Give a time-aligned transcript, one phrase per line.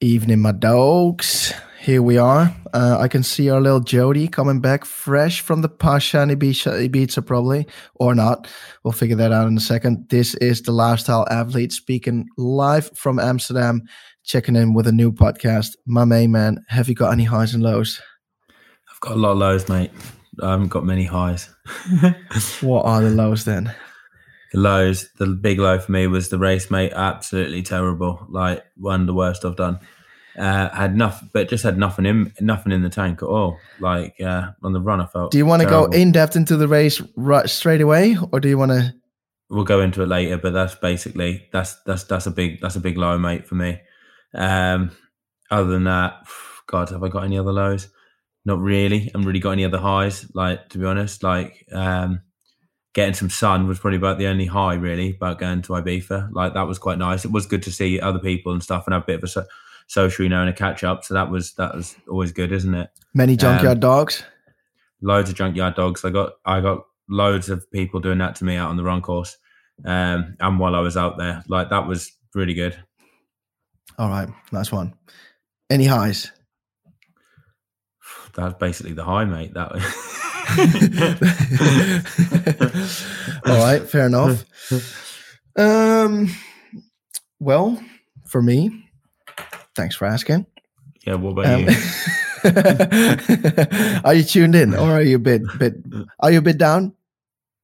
[0.00, 1.52] Evening, my dogs.
[1.80, 2.54] Here we are.
[2.72, 6.88] Uh, I can see our little Joedie coming back fresh from the Pacha and Ibiza,
[6.88, 8.46] Ibiza, probably, or not.
[8.84, 10.08] We'll figure that out in a second.
[10.08, 13.82] This is the Lifestyle Athlete speaking live from Amsterdam,
[14.22, 15.70] checking in with a new podcast.
[15.84, 18.00] My main man, have you got any highs and lows?
[18.88, 19.90] I've got a lot of lows, mate.
[20.40, 21.52] I haven't got many highs.
[22.60, 23.74] what are the lows then?
[24.52, 26.92] The lows, the big low for me was the race, mate.
[26.94, 28.26] Absolutely terrible.
[28.30, 29.80] Like one of the worst I've done.
[30.38, 33.58] Uh, had nothing, but just had nothing in nothing in the tank at all.
[33.80, 35.32] Like uh, on the run, I felt.
[35.32, 38.48] Do you want to go in depth into the race right straight away, or do
[38.48, 38.94] you want to?
[39.50, 42.80] We'll go into it later, but that's basically that's that's that's a big that's a
[42.80, 43.80] big low, mate, for me.
[44.32, 44.92] Um,
[45.50, 46.24] other than that,
[46.68, 47.88] God, have I got any other lows?
[48.44, 49.00] Not really.
[49.00, 50.24] I haven't really got any other highs.
[50.34, 52.20] Like to be honest, like um,
[52.98, 56.30] getting some sun was probably about the only high really about going to Ibiza.
[56.32, 57.24] Like that was quite nice.
[57.24, 59.28] It was good to see other people and stuff and have a bit of a
[59.28, 59.46] so-
[59.86, 61.04] social, you know, and a catch up.
[61.04, 62.90] So that was that was always good, isn't it?
[63.14, 64.24] Many junkyard um, dogs.
[65.00, 66.04] Loads of junkyard dogs.
[66.04, 69.00] I got I got loads of people doing that to me out on the run
[69.00, 69.36] course,
[69.84, 72.76] um, and while I was out there, like that was really good.
[73.96, 74.94] All right, nice one.
[75.70, 76.32] Any highs?
[78.34, 79.54] That's basically the high, mate.
[79.54, 80.24] That.
[83.46, 84.44] All right, fair enough.
[85.56, 86.28] Um,
[87.38, 87.78] well,
[88.26, 88.86] for me,
[89.74, 90.46] thanks for asking.
[91.06, 91.68] Yeah, what about um, you?
[94.04, 95.74] are you tuned in, or are you a bit, bit?
[96.20, 96.94] Are you a bit down?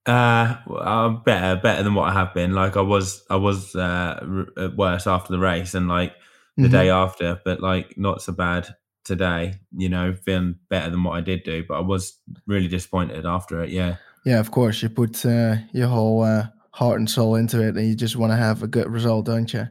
[0.07, 2.53] Uh, I'm better, better than what I have been.
[2.53, 6.13] Like I was, I was uh, uh worse after the race and like
[6.57, 6.73] the mm-hmm.
[6.73, 8.75] day after, but like not so bad
[9.05, 11.65] today, you know, feeling better than what I did do.
[11.69, 13.71] But I was really disappointed after it.
[13.71, 13.97] Yeah.
[14.25, 14.83] Yeah, of course.
[14.83, 18.33] You put uh, your whole uh, heart and soul into it, and you just want
[18.33, 19.69] to have a good result, don't you?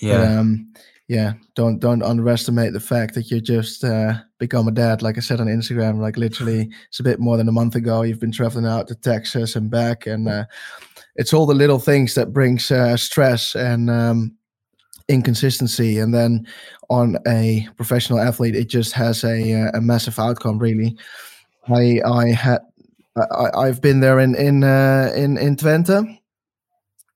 [0.00, 0.18] Yeah.
[0.18, 0.72] But, um,
[1.06, 1.34] yeah.
[1.54, 5.02] Don't don't underestimate the fact that you just uh, become a dad.
[5.02, 8.02] Like I said on Instagram, like literally, it's a bit more than a month ago.
[8.02, 10.44] You've been traveling out to Texas and back, and uh,
[11.16, 14.36] it's all the little things that brings uh, stress and um,
[15.08, 16.46] inconsistency and then
[16.90, 20.96] on a professional athlete it just has a, uh, a massive outcome really
[21.68, 22.60] i i had
[23.16, 26.18] I, i've been there in in uh, in in twente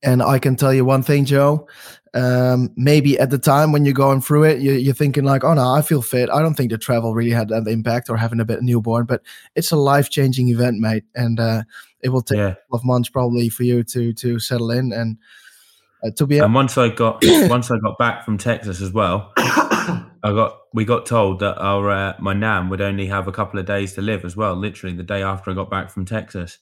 [0.02, 1.66] and i can tell you one thing joe
[2.14, 5.54] um, maybe at the time when you're going through it you, you're thinking like oh
[5.54, 8.40] no i feel fit i don't think the travel really had that impact or having
[8.40, 9.22] a bit newborn but
[9.54, 11.62] it's a life-changing event mate and uh,
[12.00, 12.48] it will take yeah.
[12.48, 15.16] a couple of months probably for you to to settle in and
[16.04, 19.32] uh, to be and once I got once I got back from Texas as well,
[19.36, 23.60] I got we got told that our uh, my nan would only have a couple
[23.60, 24.54] of days to live as well.
[24.54, 26.58] Literally the day after I got back from Texas,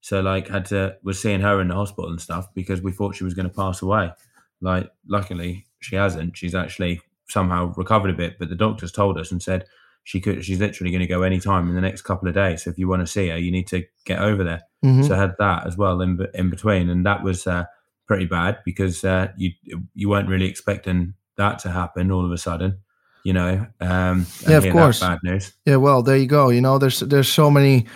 [0.00, 3.14] so like had to was seeing her in the hospital and stuff because we thought
[3.14, 4.12] she was going to pass away.
[4.60, 6.36] Like luckily she hasn't.
[6.36, 9.66] She's actually somehow recovered a bit, but the doctors told us and said
[10.04, 12.64] she could she's literally going to go anytime in the next couple of days.
[12.64, 14.62] So if you want to see her, you need to get over there.
[14.82, 15.02] Mm-hmm.
[15.02, 17.46] So I had that as well in in between, and that was.
[17.46, 17.64] Uh,
[18.12, 19.52] pretty bad because uh, you
[19.94, 22.78] you weren't really expecting that to happen all of a sudden.
[23.24, 25.54] You know, um, yeah, of course, bad news.
[25.64, 26.50] Yeah, well, there you go.
[26.50, 27.86] You know, there's there's so many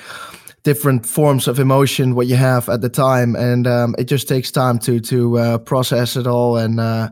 [0.62, 4.50] different forms of emotion what you have at the time, and um, it just takes
[4.50, 6.80] time to to uh, process it all and.
[6.80, 7.10] Uh,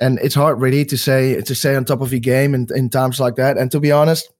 [0.00, 2.88] and it's hard really to say to stay on top of your game in, in
[2.88, 3.58] times like that.
[3.58, 4.32] And to be honest,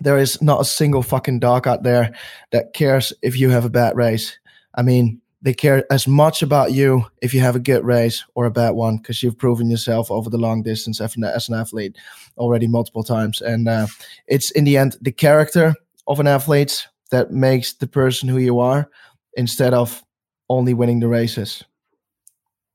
[0.00, 2.12] there is not a single fucking dog out there
[2.50, 4.36] that cares if you have a bad race.
[4.74, 8.46] I mean, they care as much about you if you have a good race or
[8.46, 11.16] a bad one because you've proven yourself over the long distance as
[11.48, 11.96] an athlete
[12.38, 13.42] already multiple times.
[13.42, 13.86] And uh,
[14.26, 15.74] it's in the end the character
[16.06, 18.88] of an athlete that makes the person who you are
[19.34, 20.02] instead of
[20.48, 21.62] only winning the races.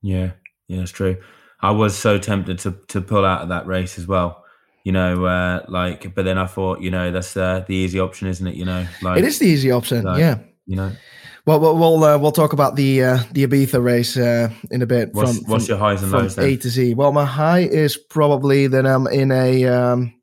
[0.00, 0.30] Yeah,
[0.68, 1.16] yeah, it's true.
[1.60, 4.44] I was so tempted to to pull out of that race as well.
[4.84, 8.28] You know, uh, like, but then I thought, you know, that's uh, the easy option,
[8.28, 8.54] isn't it?
[8.54, 10.04] You know, like it is the easy option.
[10.04, 10.92] Like, yeah, you know.
[11.46, 14.86] Well, we'll we'll, uh, we'll talk about the uh, the Ibiza race uh, in a
[14.86, 15.14] bit.
[15.14, 16.36] What's, from, what's from, your highs and lows?
[16.36, 16.44] Then?
[16.46, 16.94] A to Z.
[16.94, 19.64] Well, my high is probably that I'm in a.
[19.66, 20.14] Um,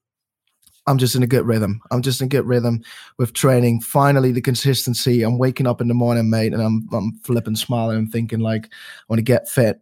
[0.86, 1.82] I'm just in a good rhythm.
[1.92, 2.82] I'm just in a good rhythm
[3.18, 3.82] with training.
[3.82, 5.24] Finally, the consistency.
[5.24, 8.66] I'm waking up in the morning, mate, and I'm I'm flipping, smiling, and thinking like
[8.66, 9.82] I want to get fit.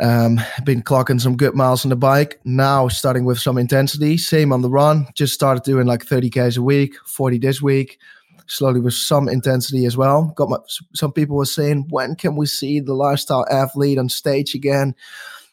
[0.00, 2.40] Um, been clocking some good miles on the bike.
[2.44, 4.16] Now starting with some intensity.
[4.16, 5.06] Same on the run.
[5.14, 7.98] Just started doing like 30 k's a week, 40 this week
[8.48, 10.32] slowly with some intensity as well.
[10.36, 10.58] Got my,
[10.94, 14.94] some people were saying, when can we see the lifestyle athlete on stage again?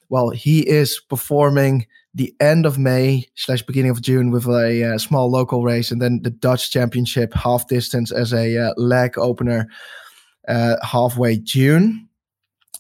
[0.10, 4.98] Well, he is performing the end of May slash beginning of June with a uh,
[4.98, 9.68] small local race, and then the Dutch Championship half distance as a uh, leg opener
[10.48, 12.08] uh, halfway June,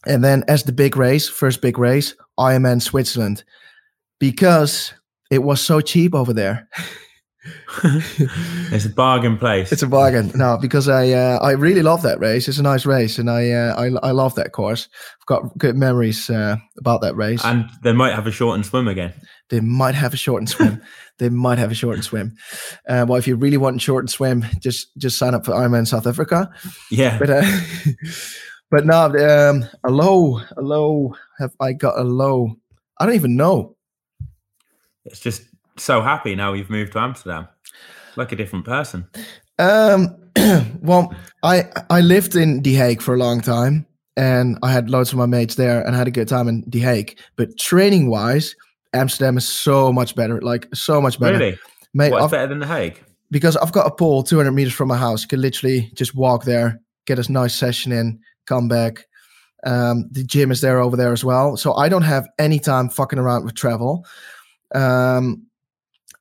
[0.05, 3.43] and then as the big race, first big race, Ironman Switzerland.
[4.19, 4.93] because
[5.31, 6.69] it was so cheap over there.
[8.71, 9.71] it's a bargain place.
[9.71, 10.31] It's a bargain.
[10.35, 12.47] No, because I uh, I really love that race.
[12.47, 14.87] It's a nice race, and I uh, I, I love that course.
[15.19, 17.43] I've got good memories uh, about that race.
[17.43, 19.13] And they might have a shortened swim again.
[19.49, 20.81] They might have a shortened swim.
[21.19, 22.35] they might have a shortened swim.
[22.87, 25.87] Uh, well, if you really want a shortened swim, just just sign up for Ironman
[25.87, 26.49] South Africa.
[26.89, 27.17] Yeah.
[27.19, 27.59] But uh,
[28.71, 31.15] but no, um, a low, a low.
[31.39, 32.55] Have I got a low?
[32.99, 33.75] I don't even know.
[35.05, 35.43] It's just
[35.77, 37.47] so happy now you've moved to Amsterdam.
[38.15, 39.07] Like a different person.
[39.59, 40.15] Um,
[40.81, 41.13] well,
[41.43, 43.85] I I lived in The Hague for a long time,
[44.15, 46.63] and I had loads of my mates there, and I had a good time in
[46.67, 47.19] The Hague.
[47.35, 48.55] But training wise,
[48.93, 50.39] Amsterdam is so much better.
[50.41, 51.37] Like so much better.
[51.37, 51.57] Really?
[51.93, 53.01] Mate, What's I've- better than The Hague?
[53.31, 55.23] because I've got a pool 200 meters from my house.
[55.23, 59.07] You can literally just walk there, get a nice session in, come back.
[59.65, 61.57] Um, the gym is there over there as well.
[61.57, 64.05] So I don't have any time fucking around with travel.
[64.73, 65.44] Um,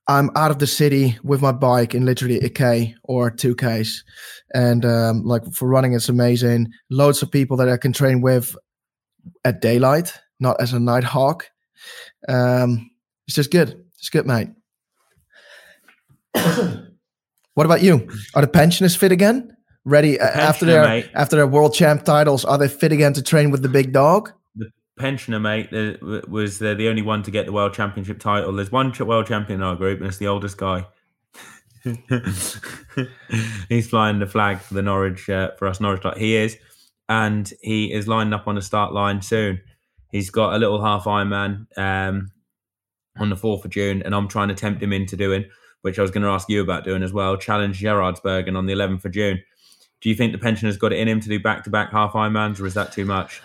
[0.06, 4.04] I'm out of the city with my bike in literally a K or two Ks.
[4.52, 6.70] And um, like for running, it's amazing.
[6.90, 8.54] Loads of people that I can train with
[9.44, 11.48] at daylight, not as a night hawk.
[12.28, 12.90] Um,
[13.26, 13.82] it's just good.
[13.98, 14.48] It's good, mate.
[17.54, 18.08] what about you?
[18.34, 19.56] Are the pensioners fit again?
[19.86, 21.10] Ready uh, after their mate.
[21.14, 22.44] after their world champ titles?
[22.44, 24.32] Are they fit again to train with the big dog?
[24.98, 25.70] Pensioner mate
[26.28, 28.52] was the only one to get the world championship title.
[28.52, 30.86] There's one world champion in our group, and it's the oldest guy.
[33.68, 36.04] He's flying the flag for the Norwich uh, for us Norwich.
[36.04, 36.56] Like he is,
[37.08, 39.60] and he is lined up on the start line soon.
[40.12, 42.30] He's got a little half Ironman um,
[43.18, 45.44] on the fourth of June, and I'm trying to tempt him into doing,
[45.82, 47.36] which I was going to ask you about doing as well.
[47.36, 49.42] Challenge Geraardsbergen on the 11th of June.
[50.00, 52.12] Do you think the pensioner's got it in him to do back to back half
[52.12, 53.42] Ironmans, or is that too much?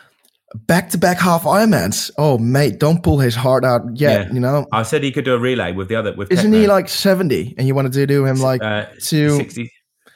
[0.55, 2.09] Back to back half Ironmans.
[2.17, 4.27] Oh, mate, don't pull his heart out yet.
[4.27, 4.33] Yeah.
[4.33, 6.13] You know, I said he could do a relay with the other.
[6.13, 6.59] With isn't Techno.
[6.59, 7.53] he like seventy?
[7.57, 9.71] And you wanted to do him like uh, two 60,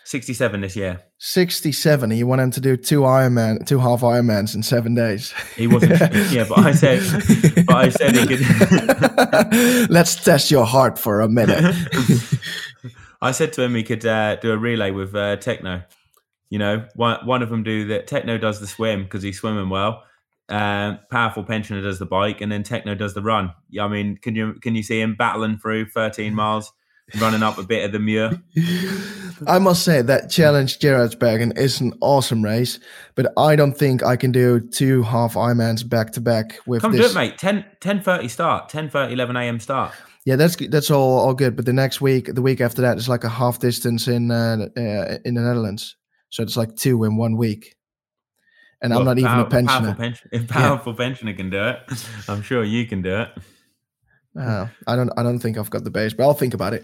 [0.05, 1.01] 67 this year?
[1.19, 2.11] sixty-seven?
[2.11, 5.33] And you want him to do two Ironman, two half Ironmans in seven days.
[5.55, 5.99] He wasn't.
[6.31, 7.01] yeah, but I said,
[7.67, 9.89] but I said he could.
[9.91, 11.75] Let's test your heart for a minute.
[13.21, 15.83] I said to him he could uh, do a relay with uh, Techno.
[16.49, 18.07] You know, one one of them do that.
[18.07, 20.03] Techno does the swim because he's swimming well.
[20.53, 23.51] Um, powerful pensioner does the bike, and then Techno does the run.
[23.71, 26.71] Yeah, I mean, can you can you see him battling through 13 miles,
[27.19, 28.39] running up a bit of the Muur?
[29.47, 32.79] I must say that challenge Geraardsbergen is an awesome race,
[33.15, 36.91] but I don't think I can do two half Ironmans back to back with Come
[36.91, 37.01] this.
[37.01, 37.39] do it, mate.
[37.39, 39.59] 10 10:30 start, 10:30 11 a.m.
[39.59, 39.91] start.
[40.23, 41.55] Yeah, that's that's all all good.
[41.55, 44.67] But the next week, the week after that, is like a half distance in uh,
[44.77, 45.95] uh, in the Netherlands.
[46.29, 47.75] So it's like two in one week.
[48.83, 49.65] And I'm Well, not even a pensioner.
[49.79, 51.79] Powerful pension, if powerful pensioner can do it,
[52.27, 53.29] I'm sure you can do it.
[54.37, 56.83] Uh, I don't I don't think I've got the base, but I'll think about it.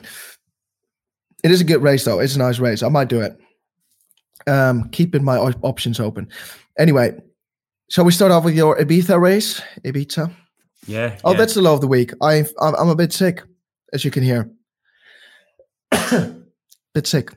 [1.43, 2.19] It is a good race though.
[2.19, 2.83] It's a nice race.
[2.83, 3.37] I might do it.
[4.47, 6.29] Um, keeping my op- options open.
[6.77, 7.19] Anyway,
[7.89, 9.61] shall we start off with your Ibiza race?
[9.83, 10.33] Ibiza.
[10.87, 11.17] Yeah.
[11.23, 11.37] Oh, yeah.
[11.37, 12.13] that's the low of the week.
[12.21, 13.43] I I'm, I'm a bit sick,
[13.91, 14.49] as you can hear.
[16.93, 17.31] bit sick.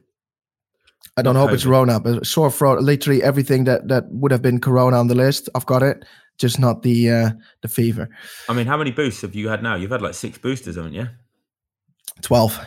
[1.16, 1.66] I don't Not hope it's.
[1.66, 2.82] Rona, but sore throat.
[2.82, 6.04] Literally everything that that would have been Corona on the list, I've got it.
[6.38, 7.30] Just not the uh,
[7.60, 8.08] the fever.
[8.48, 9.74] I mean, how many boosts have you had now?
[9.74, 11.08] You've had like six boosters, haven't you?
[12.22, 12.58] Twelve.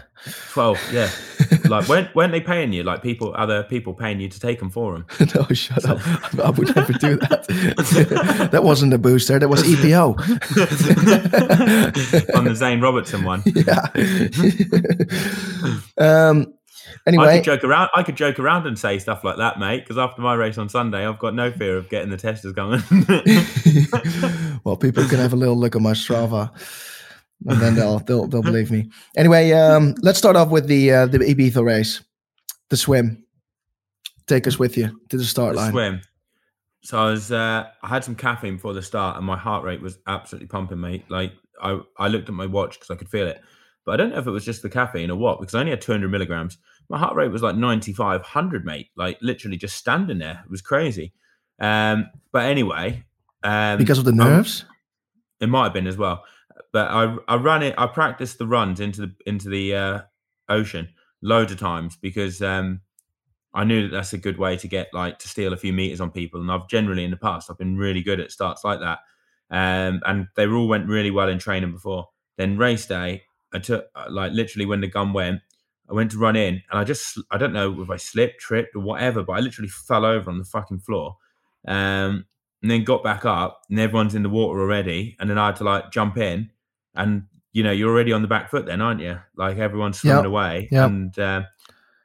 [0.51, 0.79] Twelve.
[0.91, 1.09] Yeah.
[1.69, 2.83] like weren't, weren't they paying you?
[2.83, 5.05] Like people, other people paying you to take them for them.
[5.35, 5.99] no, shut up.
[6.43, 8.49] I, would never do that.
[8.51, 9.39] that wasn't a booster.
[9.39, 10.19] That was EPO.
[12.35, 13.43] On the Zane Robertson one.
[15.97, 16.29] yeah.
[16.29, 16.53] um.
[16.87, 17.89] I Anyway, could joke around.
[17.95, 19.81] I could joke around and say stuff like that, mate.
[19.81, 22.81] Because after my race on Sunday, I've got no fear of getting the testers going.
[24.63, 26.51] well, people can have a little look at my Strava,
[27.45, 28.89] and then they'll they'll, they'll believe me.
[29.17, 32.01] Anyway, um, let's start off with the uh, the Ibiza race,
[32.69, 33.23] the swim.
[34.27, 35.71] Take us with you to the start the line.
[35.71, 36.01] swim.
[36.85, 39.81] So I was, uh, I had some caffeine before the start, and my heart rate
[39.81, 41.03] was absolutely pumping, mate.
[41.09, 43.41] Like I, I looked at my watch because I could feel it,
[43.85, 45.71] but I don't know if it was just the caffeine or what, because I only
[45.71, 46.59] had 200 milligrams.
[46.89, 48.89] My heart rate was like 9500 mate.
[48.95, 50.41] Like literally just standing there.
[50.45, 51.13] It was crazy.
[51.59, 53.03] Um, but anyway,
[53.43, 54.65] um, Because of the I- nerves.
[55.39, 56.23] it might have been as well.
[56.71, 57.73] But I I ran it.
[57.77, 60.01] I practiced the runs into the into the uh,
[60.49, 60.89] ocean
[61.21, 62.81] loads of times because um,
[63.53, 66.01] I knew that that's a good way to get like to steal a few meters
[66.01, 66.41] on people.
[66.41, 68.99] And I've generally in the past I've been really good at starts like that.
[69.49, 72.09] Um, and they all went really well in training before.
[72.37, 73.23] Then race day,
[73.53, 75.41] I took uh, like literally when the gun went,
[75.89, 78.75] I went to run in and I just I don't know if I slipped, tripped,
[78.75, 81.17] or whatever, but I literally fell over on the fucking floor.
[81.67, 82.25] Um,
[82.61, 85.15] and then got back up and everyone's in the water already.
[85.19, 86.49] And then I had to like jump in
[86.95, 87.23] and
[87.53, 89.19] you know, you're already on the back foot then, aren't you?
[89.37, 90.25] Like everyone's swimming Yep.
[90.25, 90.67] away.
[90.71, 90.89] Yep.
[90.89, 91.43] And uh,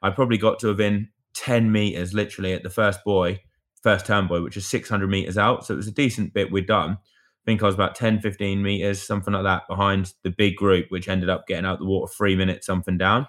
[0.01, 3.41] I probably got to within 10 meters literally at the first boy,
[3.81, 5.65] first turn boy, which is 600 meters out.
[5.65, 6.91] So it was a decent bit we'd done.
[6.91, 10.85] I think I was about 10, 15 meters, something like that, behind the big group,
[10.89, 13.27] which ended up getting out the water three minutes, something down.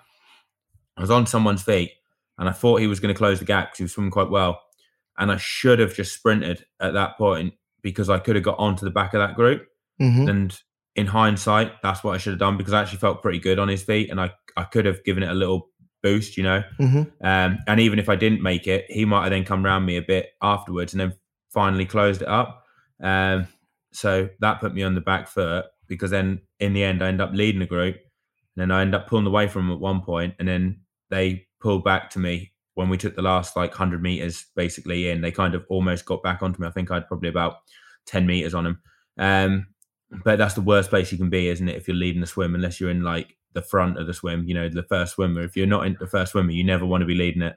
[0.96, 1.92] I was on someone's feet
[2.38, 4.30] and I thought he was going to close the gap because he was swimming quite
[4.30, 4.60] well.
[5.18, 8.84] And I should have just sprinted at that point because I could have got onto
[8.84, 9.66] the back of that group.
[9.98, 10.58] hmm And
[10.94, 13.68] in hindsight, that's what I should have done because I actually felt pretty good on
[13.68, 15.70] his feet and I, I could have given it a little
[16.02, 16.62] boost, you know.
[16.78, 19.86] hmm Um, and even if I didn't make it, he might have then come round
[19.86, 21.14] me a bit afterwards and then
[21.50, 22.64] finally closed it up.
[23.02, 23.48] Um,
[23.92, 27.20] so that put me on the back foot because then in the end I end
[27.20, 30.00] up leading the group and then I end up pulling away from him at one
[30.00, 30.80] point and then
[31.12, 35.20] they pulled back to me when we took the last like 100 meters basically in.
[35.20, 36.66] They kind of almost got back onto me.
[36.66, 37.58] I think I had probably about
[38.06, 38.82] 10 meters on them.
[39.18, 39.66] Um,
[40.24, 41.76] but that's the worst place you can be, isn't it?
[41.76, 44.54] If you're leading the swim, unless you're in like the front of the swim, you
[44.54, 45.42] know, the first swimmer.
[45.42, 47.56] If you're not in the first swimmer, you never want to be leading it.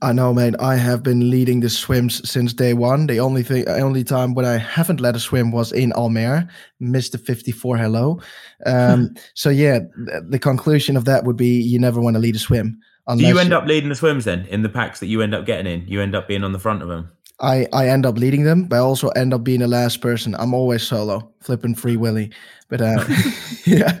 [0.00, 0.54] I know, mate.
[0.60, 3.08] I have been leading the swims since day one.
[3.08, 6.48] The only thing, only time when I haven't led a swim was in Almere,
[6.78, 8.20] missed the 54 hello.
[8.64, 12.36] Um, so yeah, th- the conclusion of that would be you never want to lead
[12.36, 12.80] a swim.
[13.16, 15.44] Do you end up leading the swims then in the packs that you end up
[15.44, 15.88] getting in?
[15.88, 17.10] You end up being on the front of them.
[17.40, 20.36] I, I end up leading them, but I also end up being the last person.
[20.36, 22.30] I'm always solo, flipping free willy.
[22.68, 23.04] But uh,
[23.66, 23.98] yeah,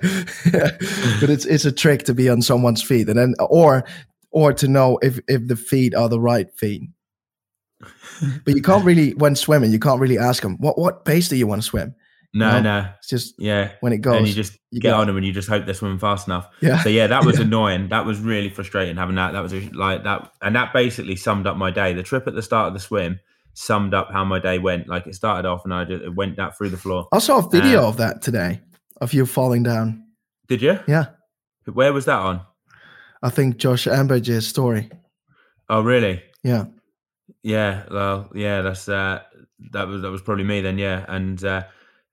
[1.20, 3.84] but it's it's a trick to be on someone's feet, and then or
[4.32, 6.82] or to know if if the feet are the right feet.
[8.44, 11.36] But you can't really when swimming, you can't really ask them what what pace do
[11.36, 11.94] you want to swim.
[12.34, 12.60] No, No.
[12.62, 13.72] no, It's just yeah.
[13.80, 15.00] when it goes, and you just you get go.
[15.00, 16.48] on them and you just hope they're swimming fast enough.
[16.62, 17.44] yeah, So yeah, that was Yeah.
[17.44, 17.88] annoying.
[17.88, 19.32] That was really frustrating having that.
[19.32, 21.92] That was like that, and that basically summed up my day.
[21.92, 23.20] The trip at the start of the swim
[23.54, 24.88] summed up how my day went.
[24.88, 27.06] Like it started off and I just it went that through the floor.
[27.12, 28.60] I saw a video Uh, of that today
[29.00, 30.04] of you falling down.
[30.48, 30.78] Did you?
[30.88, 31.06] Yeah,
[31.70, 32.40] Where was that on?
[33.22, 34.90] I think Josh Amberger's story.
[35.68, 36.22] Oh, really?
[36.42, 36.64] Yeah,
[37.42, 39.20] Yeah, well, yeah, that's uh,
[39.72, 41.04] that was that was probably me then, yeah.
[41.08, 41.62] And uh,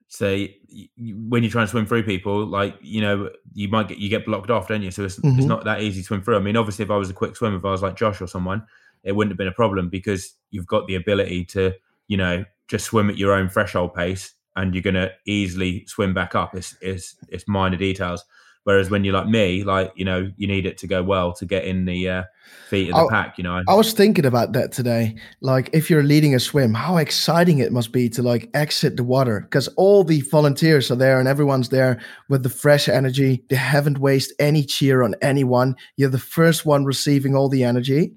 [0.07, 3.87] so y- y- when you try and swim through people, like you know, you might
[3.87, 4.91] get you get blocked off, don't you?
[4.91, 5.37] So it's Mhm.
[5.39, 6.37] it's not that easy to swim through.
[6.37, 8.27] I mean, obviously, if I was a quick swimmer, if I was like Josh or
[8.27, 8.63] someone,
[9.03, 11.73] it wouldn't have been a problem because you've got the ability to,
[12.07, 16.35] you know, just swim at your own threshold pace, and you're gonna easily swim back
[16.35, 16.55] up.
[16.55, 18.23] It's it's it's minor details.
[18.69, 21.43] Whereas when you're like me, like you know, you need it to go well to
[21.43, 22.23] get in the uh,
[22.69, 23.39] feet of the Oh, pack.
[23.39, 25.15] You know, I was thinking about that today.
[25.41, 29.03] Like, if you're leading a swim, how exciting it must be to like exit the
[29.03, 31.99] water because all the volunteers are there and everyone's there
[32.29, 33.43] with the fresh energy.
[33.49, 35.75] They haven't wasted any cheer on anyone.
[35.97, 38.13] You're the first one receiving all the energy.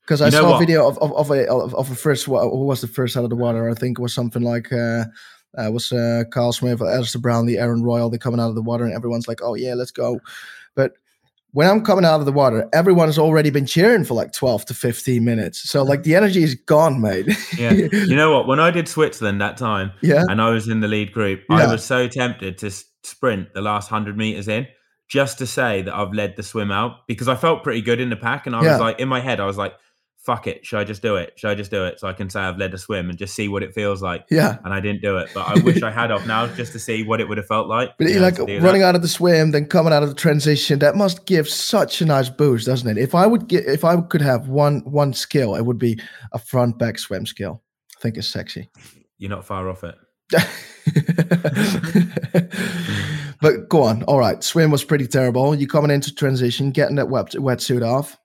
[0.00, 2.32] Because I You know saw a video of, of, of a of, a first who
[2.64, 3.70] was the first out of the water.
[3.70, 5.04] I think it was something like uh,
[5.58, 8.10] uh was uh, Kyle Smith, Alistair Brownlee, Aaron Royle.
[8.10, 10.20] They're coming out of the water and everyone's like, "Oh yeah, let's go."
[10.74, 10.92] But
[11.52, 14.66] when I'm coming out of the water, everyone has already been cheering for like 12
[14.66, 15.68] to 15 minutes.
[15.68, 17.26] So like the energy is gone, mate.
[17.58, 17.72] yeah.
[17.72, 18.46] You know what?
[18.46, 20.22] When I did Switzerland that time, yeah.
[20.28, 22.70] and I was in the lead group, I was so tempted to
[23.02, 24.68] sprint the last hundred meters in
[25.08, 28.10] just to say that I've led the swim out because I felt pretty good in
[28.10, 28.46] the pack.
[28.46, 28.72] And I Yeah.
[28.72, 29.74] was like, in my head, I was like,
[30.30, 30.64] fuck it.
[30.64, 31.32] Should I just do it?
[31.34, 31.98] Should I just do it?
[31.98, 34.26] So I can say I've led a swim and just see what it feels like.
[34.30, 34.58] Yeah.
[34.64, 37.02] And I didn't do it, but I wish I had of now just to see
[37.02, 37.98] what it would have felt like.
[37.98, 38.82] But like running that.
[38.82, 40.78] out of the swim, then coming out of the transition.
[40.78, 42.96] That must give such a nice boost, doesn't it?
[42.96, 46.00] If I would get, if I could have one one skill, it would be
[46.32, 47.60] a front back swim skill.
[47.98, 48.70] I think it's sexy.
[49.18, 49.96] You're not far off it.
[53.40, 54.04] but go on.
[54.04, 55.56] All right, swim was pretty terrible.
[55.56, 58.16] You coming into transition, getting that wet wetsuit off.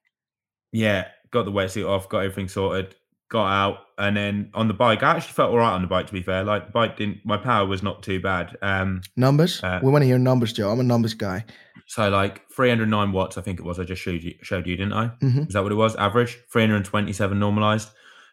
[0.72, 2.96] Yeah, got the wetsuit off, got everything sorted,
[3.30, 6.08] got out, and then on the bike, I actually felt all right on the bike.
[6.08, 8.56] To be fair, like the bike didn't, my power was not too bad.
[8.62, 9.62] Um, Numbers.
[9.64, 10.72] Uh, we want to hear numbers, Joe.
[10.72, 11.46] I'm a numbers guy.
[11.88, 13.80] so like 309 watts, I think it was.
[13.80, 15.08] I just showed you, showed you, didn't I?
[15.22, 15.96] hmm Is that what it was?
[15.96, 17.90] Average 327 normalized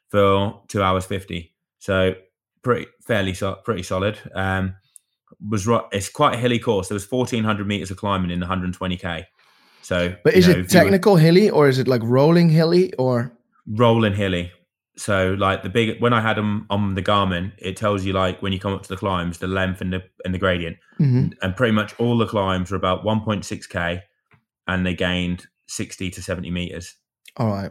[0.08, 1.52] for two hours 50.
[1.78, 2.14] So
[2.62, 4.18] pretty fairly so, pretty solid.
[4.34, 4.76] Um,
[5.50, 5.82] was right.
[5.90, 6.88] It's quite a hilly course.
[6.88, 9.24] There was 1400 meters of climbing in 120k.
[9.82, 12.92] So, But is know, it you were- technical hilly or is it like rolling hilly
[12.94, 13.32] or?
[13.66, 14.50] rolling hilly.
[14.96, 18.42] So like the big when I had them on the Garmin, it tells you like
[18.42, 21.32] when you come up to the climbs, the length and the and the gradient, Mhm.
[21.42, 24.02] and pretty much all the climbs were about 1.6k,
[24.68, 26.96] and they gained 60 to 70 meters,
[27.38, 27.70] All right.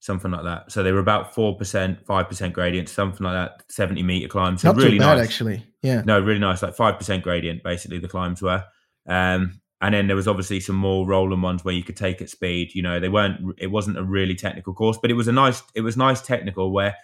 [0.00, 0.72] something like that.
[0.72, 4.62] So they were about four percent, five percent gradient, something like that, 70 meter climbs.
[4.62, 5.24] So Not really too bad nice.
[5.26, 5.64] actually.
[5.82, 6.02] Yeah.
[6.04, 7.62] No, really nice, like five percent gradient.
[7.62, 8.64] Basically, the climbs were.
[9.08, 12.28] Um, and then there was obviously some more rolling ones where you could take at
[12.30, 12.74] speed.
[12.74, 13.40] You know, they weren't.
[13.58, 15.62] It wasn't a really technical course, but it was a nice.
[15.74, 16.94] It was nice technical where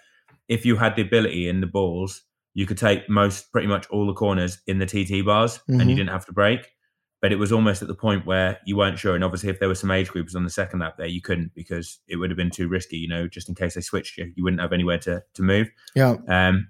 [0.47, 2.21] if you had the ability in the balls,
[2.53, 5.89] you could take most, pretty much all the corners in the TT bars, and Mhm.
[5.89, 6.67] you didn't have to break.
[7.19, 9.15] but it was almost at the point where you weren't sure.
[9.15, 11.51] And obviously, if there were some age groups on the second lap there, you couldn't
[11.55, 12.97] because it would have been too risky.
[12.97, 15.67] You know, just in case they switched you, you wouldn't have anywhere to to move.
[15.95, 16.17] Yeah.
[16.27, 16.67] Um,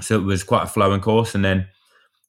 [0.00, 1.68] so it was quite a flowing course, and then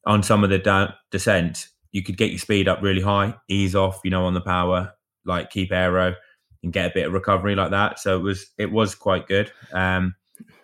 [0.05, 3.75] on some of the down descent, you could get your speed up really high, ease
[3.75, 4.93] off, you know, on the power,
[5.25, 6.15] like keep aero,
[6.63, 7.99] and get a bit of recovery like that.
[7.99, 9.51] So it was it was quite good.
[9.73, 10.15] Um,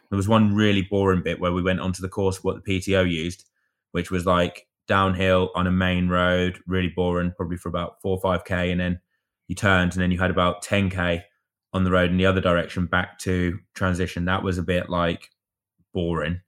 [0.10, 3.10] there was one really boring bit where we went onto the course what the PTO
[3.10, 3.44] used,
[3.92, 8.22] which was like downhill on a main road, really boring, probably for about four or
[8.22, 9.00] five k, and then
[9.48, 11.24] you turned, and then you had about ten k
[11.74, 14.26] on the road in the other direction back to transition.
[14.26, 15.30] That was a bit like
[15.94, 16.42] boring.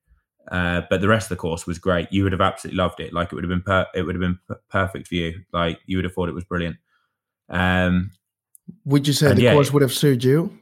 [0.51, 2.07] Uh, but the rest of the course was great.
[2.11, 3.13] You would have absolutely loved it.
[3.13, 5.41] Like it would have been, per- it would have been p- perfect for you.
[5.53, 6.77] Like you would have thought it was brilliant.
[7.49, 8.11] Um,
[8.85, 10.57] would you say the yeah, course would have suited you?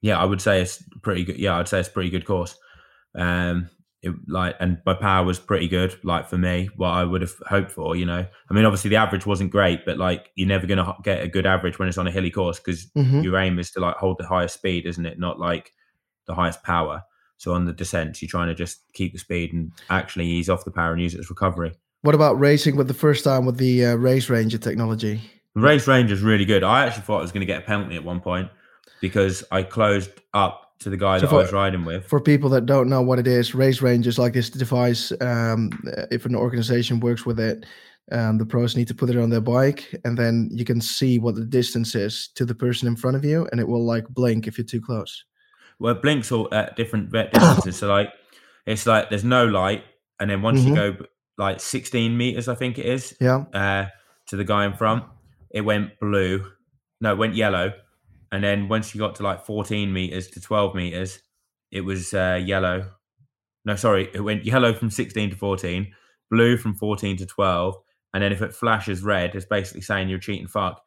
[0.00, 1.38] yeah, I would say it's pretty good.
[1.38, 2.56] Yeah, I'd say it's a pretty good course.
[3.14, 3.70] Um,
[4.02, 5.98] it, like, and my power was pretty good.
[6.04, 7.96] Like for me, what I would have hoped for.
[7.96, 10.94] You know, I mean, obviously the average wasn't great, but like you're never going to
[11.02, 13.24] get a good average when it's on a hilly course because Mhm.
[13.24, 15.18] your aim is to like hold the highest speed, isn't it?
[15.18, 15.72] Not like
[16.26, 17.02] the highest power.
[17.44, 20.64] So on the descent, you're trying to just keep the speed and actually ease off
[20.64, 21.74] the power and use it as recovery.
[22.00, 25.20] What about racing with the first time with the uh, race ranger technology?
[25.54, 26.62] The race Ranger is really good.
[26.62, 28.48] I actually thought I was going to get a penalty at one point
[29.02, 32.06] because I closed up to the guy So that for- I was riding with.
[32.06, 35.12] For people that don't know what it is, race range is like this device.
[35.20, 35.68] Um,
[36.10, 37.66] if an organization works with it,
[38.10, 41.18] um, the pros need to put it on their bike, and then you can see
[41.18, 44.08] what the distance is to the person in front of you, and it will like
[44.08, 45.24] blink if you're too close.
[45.80, 47.76] Well, it blinks all at different vet distances.
[47.76, 48.10] so like,
[48.66, 49.84] it's like there's no light,
[50.20, 50.68] and then once Mhm.
[50.68, 50.96] you go
[51.36, 53.44] like 16 meters, I think it is, Yeah.
[53.52, 53.86] uh,
[54.28, 55.04] to the guy in front,
[55.50, 56.44] it went blue.
[57.00, 57.72] No, it went yellow,
[58.32, 61.20] and then once you got to like 14 meters to 12 meters,
[61.70, 62.92] it was uh, yellow.
[63.64, 65.92] No, sorry, it went yellow from 16 to 14,
[66.30, 67.74] blue from 14 to 12,
[68.14, 70.80] and then if it flashes red, it's basically saying you're cheating fuck.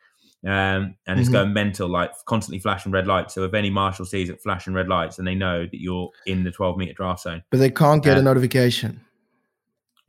[0.46, 1.34] Um, and it's Mhm.
[1.34, 3.34] going mental, like constantly flashing red lights.
[3.34, 6.44] So if any marshal sees it flashing red lights, and they know that you're in
[6.44, 7.44] the 12 meter draft zone.
[7.50, 9.02] But they can't get Uh, a notification.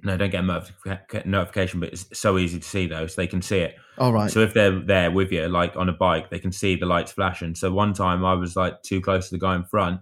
[0.03, 3.27] No, don't get a notific- notification, but it's so easy to see though, so they
[3.27, 3.75] can see it.
[3.97, 4.31] All right.
[4.31, 7.11] So if they're there with you, like on a bike, they can see the lights
[7.11, 7.57] flashing.
[7.57, 10.01] So one time I was like too close to the guy in front.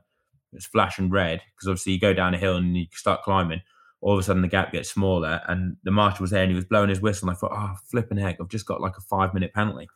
[0.52, 3.62] It's flashing red because obviously you go down a hill and you start climbing.
[4.02, 6.56] All of a sudden the gap gets smaller, and the marshal was there and he
[6.56, 7.28] was blowing his whistle.
[7.28, 9.88] And I thought, oh flipping heck, I've just got like a five minute penalty.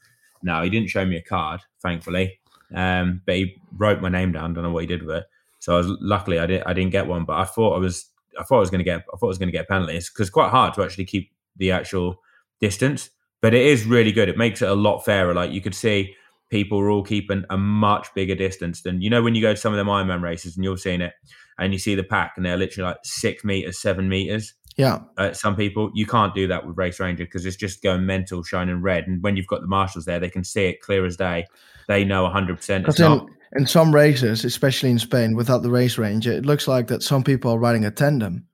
[0.42, 2.38] No, he didn't show me a card, thankfully,
[2.74, 4.54] um, but he wrote my name down.
[4.54, 5.24] Don't know what he did with it.
[5.58, 8.06] So I was luckily I didn't I didn't get one, but I thought I was
[8.38, 9.68] I thought I was going to get I thought I was going to get a
[9.68, 9.96] penalty.
[9.96, 12.20] It's quite hard to actually keep the actual
[12.60, 14.28] distance, but it is really good.
[14.28, 15.34] It makes it a lot fairer.
[15.34, 16.14] Like you could see
[16.48, 19.60] people are all keeping a much bigger distance than you know when you go to
[19.60, 21.12] some of them Ironman races and you're seeing it
[21.58, 24.54] and you see the pack and they're literally like six meters, seven meters.
[24.76, 25.00] Yeah.
[25.16, 28.42] Uh, some people you can't do that with Race Ranger because it's just going mental,
[28.42, 29.06] shining red.
[29.06, 31.46] And when you've got the marshals there, they can see it clear as day.
[31.88, 33.28] They know 100 percent it's Because not.
[33.52, 37.02] in, in some races, especially in Spain, without the race ranger, it looks like that
[37.02, 38.46] some people are riding a tandem.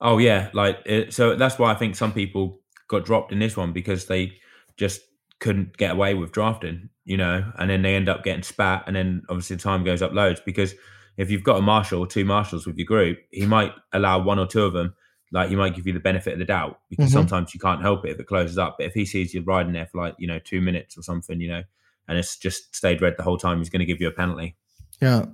[0.00, 3.56] Oh yeah, like it, so that's why I think some people got dropped in this
[3.56, 4.32] one because they
[4.76, 5.00] just
[5.38, 8.96] couldn't get away with drafting, you know, and then they end up getting spat, and
[8.96, 10.74] then obviously the time goes up loads because
[11.16, 14.38] if you've got a marshal or two marshals with your group, he might allow one
[14.38, 14.94] or two of them.
[15.32, 17.12] Like he might give you the benefit of the doubt because Mhm.
[17.14, 18.76] sometimes you can't help it if it closes up.
[18.78, 21.40] But if he sees you riding there for like you know two minutes or something,
[21.40, 21.62] you know,
[22.08, 24.56] and it's just stayed red the whole time, he's going to give you a penalty.
[25.00, 25.24] Yeah.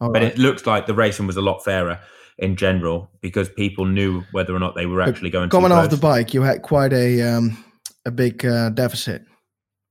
[0.00, 0.32] All But right.
[0.32, 1.98] it looks like the racing was a lot fairer
[2.38, 5.50] in general because people knew whether or not they were actually going.
[5.50, 7.62] Coming off the bike, you had quite a um,
[8.06, 9.22] a big uh, deficit.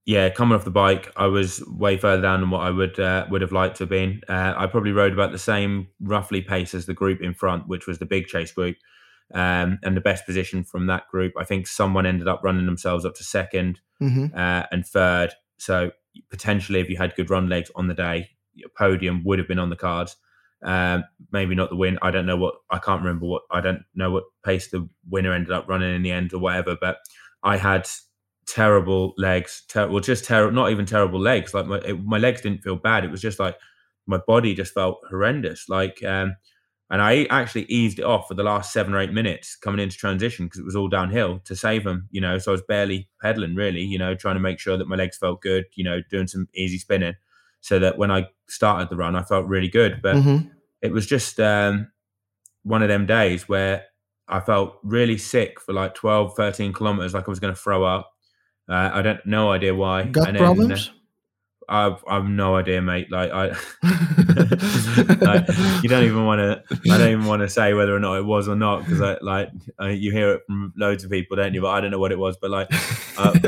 [0.06, 3.28] yeah, coming off the bike, I was way further down than what I would uh,
[3.30, 4.22] would have liked to have been.
[4.28, 7.86] Uh, I probably rode about the same roughly pace as the group in front, which
[7.86, 8.78] was the big chase group,
[9.34, 11.34] um, and the best position from that group.
[11.38, 15.34] I think someone ended up running themselves up to second hmm uh, and third.
[15.58, 15.92] So
[16.30, 19.60] potentially, if you had good run legs on the day, your podium would have been
[19.60, 20.16] on the cards.
[20.64, 22.00] Um, maybe not the win.
[22.02, 22.56] I don't know what.
[22.70, 23.44] I can't remember what.
[23.52, 26.78] I don't know what pace the winner ended up running in the end or whatever.
[26.80, 26.98] But
[27.44, 27.88] I had
[28.48, 29.64] terrible legs.
[29.70, 30.54] Ter- well, just terrible.
[30.54, 31.54] Not even terrible legs.
[31.54, 33.06] Like my it, my legs didn't feel bad.
[33.06, 33.58] It was just like
[34.08, 35.70] my body just felt horrendous.
[35.70, 36.36] Like, um,
[36.90, 39.96] and I actually eased it off for the last seven or eight minutes coming into
[39.96, 42.08] transition because it was all downhill to save them.
[42.12, 43.82] You know, so I was barely pedaling really.
[43.82, 45.66] You know, trying to make sure that my legs felt good.
[45.76, 47.16] You know, doing some easy spinning
[47.62, 50.02] so that when I started the run, I felt really good.
[50.02, 50.38] But hmm
[50.82, 51.92] it was just um,
[52.64, 53.86] one of them days where
[54.30, 57.84] I felt really sick for like 12, 13 kilometers, like I was going to throw
[57.84, 58.14] up.
[58.70, 60.04] Uh, I don't no idea why.
[60.04, 60.90] Gut then, problems.
[61.68, 63.12] uh, I've I've no idea, mate.
[63.12, 63.48] Like I,
[65.22, 65.46] like,
[65.82, 66.64] you don't even want to.
[66.92, 69.18] I don't even want to say whether or not it was or not because I
[69.22, 71.62] like I, you hear it from loads of people, don't you?
[71.62, 72.38] But I don't know what it was.
[72.38, 72.70] But like,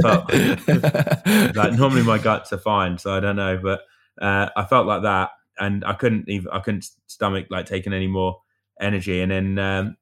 [0.01, 0.29] felt
[1.55, 3.59] like normally my guts are fine, so I don't know.
[3.61, 3.81] But
[4.21, 8.07] uh, I felt like that, and I couldn't even I couldn't stomach like taking any
[8.07, 8.41] more
[8.79, 9.97] energy, and then um,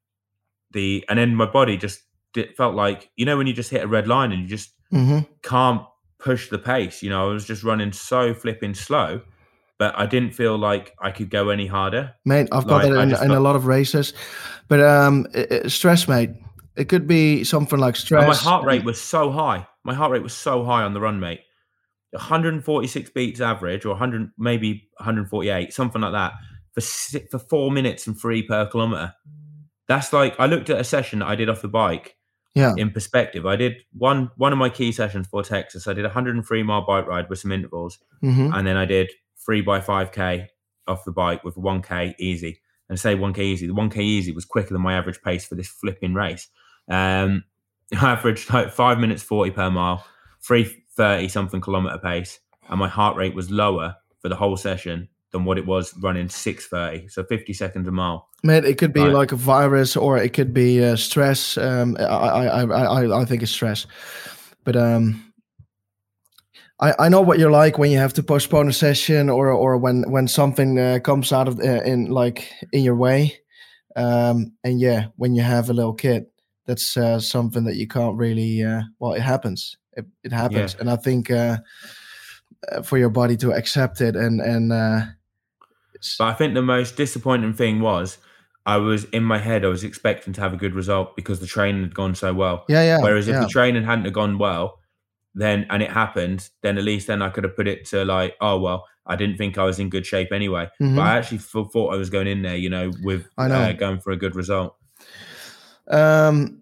[0.72, 2.02] the and then my body just
[2.36, 4.72] it felt like you know when you just hit a red line and you just
[4.92, 5.84] hmm can't
[6.20, 7.02] push the pace.
[7.02, 9.22] You know, I was just running so flipping slow,
[9.80, 12.14] but I didn't feel like I could go any harder.
[12.26, 14.14] Mate, I've got Like, that in, in a lot of races,
[14.68, 16.32] but um, i- i- stress, mate.
[16.76, 18.22] It could be something like stress.
[18.24, 19.68] And my heart rate was so high.
[19.84, 21.42] My heart rate was so high on the run, mate.
[22.14, 26.34] 146 beats average, or 100, maybe 148, something like that,
[26.74, 26.82] for
[27.32, 29.14] for four minutes and three per kilometer.
[29.88, 32.16] That's like I looked at a session that I did off the bike
[32.56, 32.74] Yeah.
[32.78, 33.46] in perspective.
[33.46, 35.88] I did one one of my key sessions for Texas.
[35.88, 39.10] I did a 103 mile bike ride with some intervals, hmm and then I did
[39.50, 40.48] three by five k
[40.88, 42.62] off the bike with one k easy.
[42.88, 45.44] And say one k easy, the one k easy was quicker than my average pace
[45.44, 46.48] for this flipping race.
[46.88, 47.46] Um,
[48.00, 50.06] I averaged like five minutes forty per mile,
[50.40, 55.10] three thirty something kilometer pace, and my heart rate was lower for the whole session
[55.32, 58.30] than what it was running six thirty, so fifty seconds a mile.
[58.44, 59.14] Mate, it could be Right.
[59.14, 61.58] like a virus, or it could be uh, stress.
[61.58, 63.88] Um, I, I, I, I, I think it's stress,
[64.64, 65.29] but um,
[66.80, 69.78] I, I know what you're like when you have to postpone a session, or, or
[69.78, 73.38] when, when something uh, comes out of uh, in like in your way.
[73.96, 76.26] Um, and yeah, when you have a little kid,
[76.66, 78.64] that's uh, something that you can't really.
[78.64, 79.78] Uh, well, it happens.
[79.94, 81.58] It, it happens, and I think uh,
[82.72, 85.02] uh, for your body to accept it and and uh,
[86.18, 88.18] But I think the most disappointing thing was
[88.66, 89.66] I was in my head.
[89.66, 92.66] I was expecting to have a good result because the training had gone so well.
[92.70, 93.02] yeah, yeah.
[93.02, 93.42] Whereas if yeah.
[93.42, 94.79] the training hadn't have gone well,
[95.36, 98.36] then and it happened, then at least then I could have put it to like,
[98.42, 100.70] oh well, I didn't think I was in good shape anyway.
[100.82, 100.96] Mhm.
[100.96, 103.62] But I actually f- thought I was going in there, you know, with I know.
[103.62, 104.76] Uh, going for a good result.
[105.88, 106.62] Um,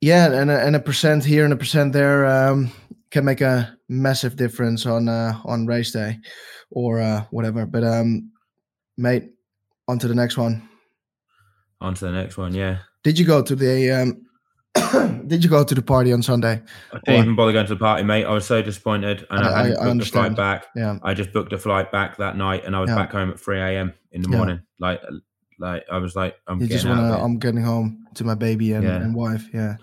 [0.00, 2.70] yeah, and a, and a percent here and a percent there um,
[3.10, 6.18] can make a massive difference on uh, on race day
[6.70, 7.64] or uh, whatever.
[7.64, 8.30] But um,
[8.98, 9.30] mate,
[9.88, 10.68] on to the next one.
[11.80, 12.78] On to the next one, yeah.
[13.02, 14.26] Did you go to the um,
[15.26, 16.62] Did you go to the party on Sunday?
[16.92, 18.24] I didn't Or- even bother going to the party, mate.
[18.24, 20.66] I was so disappointed, and I- I, hadn't I- I booked a flight back.
[20.76, 22.96] Yeah, I just booked a flight back that night, and I was Yeah.
[22.96, 23.92] back home at three a.m.
[24.12, 24.36] in the Yeah.
[24.36, 24.60] morning.
[24.80, 25.00] Like,
[25.58, 27.22] like I was like, I'm you getting just wanna.
[27.24, 28.96] I'm getting home to my baby and, Yeah.
[28.96, 29.48] and wife.
[29.54, 29.76] Yeah.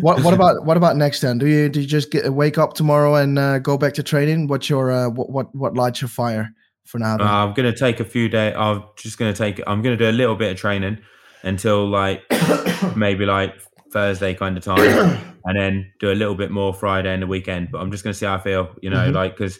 [0.00, 1.38] what What about What about next then?
[1.38, 4.48] Do you Do you just get wake up tomorrow and uh, go back to training?
[4.48, 6.52] What's your uh, what What What lights your fire
[6.84, 7.16] for now?
[7.18, 7.24] Uh.
[7.24, 8.54] I'm gonna take a few days.
[8.58, 9.60] I'm just gonna take.
[9.66, 10.98] I'm gonna do a little bit of training
[11.44, 12.22] until like
[12.96, 13.54] maybe like
[13.94, 17.70] Thursday kind of time, and then do a little bit more Friday and the weekend.
[17.72, 18.74] But I'm just gonna see how I feel.
[18.82, 19.14] You know, Mhm.
[19.14, 19.58] like because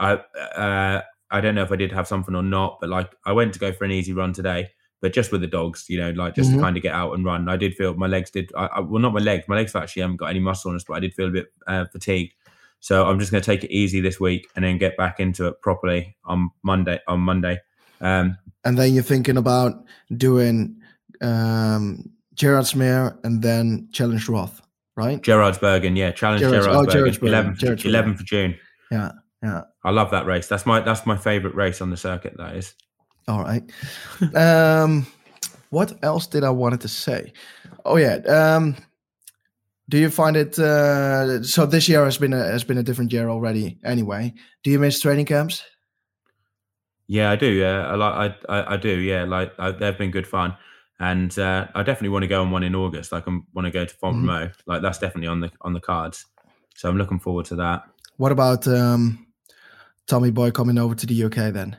[0.00, 0.14] I
[0.56, 3.52] uh, I don't know if I did have something or not, but like I went
[3.54, 4.68] to go for an easy run today,
[5.00, 5.84] but just with the dogs.
[5.88, 6.54] You know, like just Mhm.
[6.54, 7.48] to kind of get out and run.
[7.48, 8.50] I did feel my legs did.
[8.56, 9.44] I, I, well, not my legs.
[9.48, 11.46] My legs actually haven't got any muscle on us, but I did feel a bit
[11.66, 12.34] uh, fatigued.
[12.80, 15.46] So I'm just going to take it easy this week and then get back into
[15.48, 17.00] it properly on Monday.
[17.08, 17.58] On Monday,
[18.00, 19.82] um, and then you're thinking about
[20.16, 20.76] doing
[21.22, 24.60] um, Gerardsmeer and then Challenge Roth,
[24.96, 25.20] right?
[25.20, 27.90] Geraardsbergen, yeah, challenge Gerards- oh, Geraardsbergen, Geraardsbergen, 11th, Geraardsbergen.
[27.90, 28.56] 11th of June.
[28.90, 29.62] Yeah, yeah.
[29.84, 30.46] I love that race.
[30.46, 32.34] That's my that's my favorite race on the circuit.
[32.36, 32.74] That is.
[33.28, 33.62] All right.
[34.34, 35.06] um,
[35.70, 37.32] what else did I wanted to say?
[37.84, 38.16] Oh yeah.
[38.28, 38.76] Um,
[39.88, 40.58] do you find it?
[40.58, 43.78] Uh, so this year has been a has been a different year already.
[43.84, 45.62] Anyway, do you miss training camps?
[47.08, 47.46] Yeah, I do.
[47.46, 48.36] Yeah, I like.
[48.48, 48.98] I, I, I do.
[48.98, 50.56] Yeah, like I, they've been good fun,
[50.98, 53.12] and uh, I definitely want to go on one in August.
[53.12, 54.52] Like I want to go to Font Mhm.
[54.66, 56.26] Like that's definitely on the on the cards.
[56.74, 57.84] So I'm looking forward to that.
[58.16, 59.26] What about um,
[60.06, 61.78] Tommy Boy coming over to the UK then?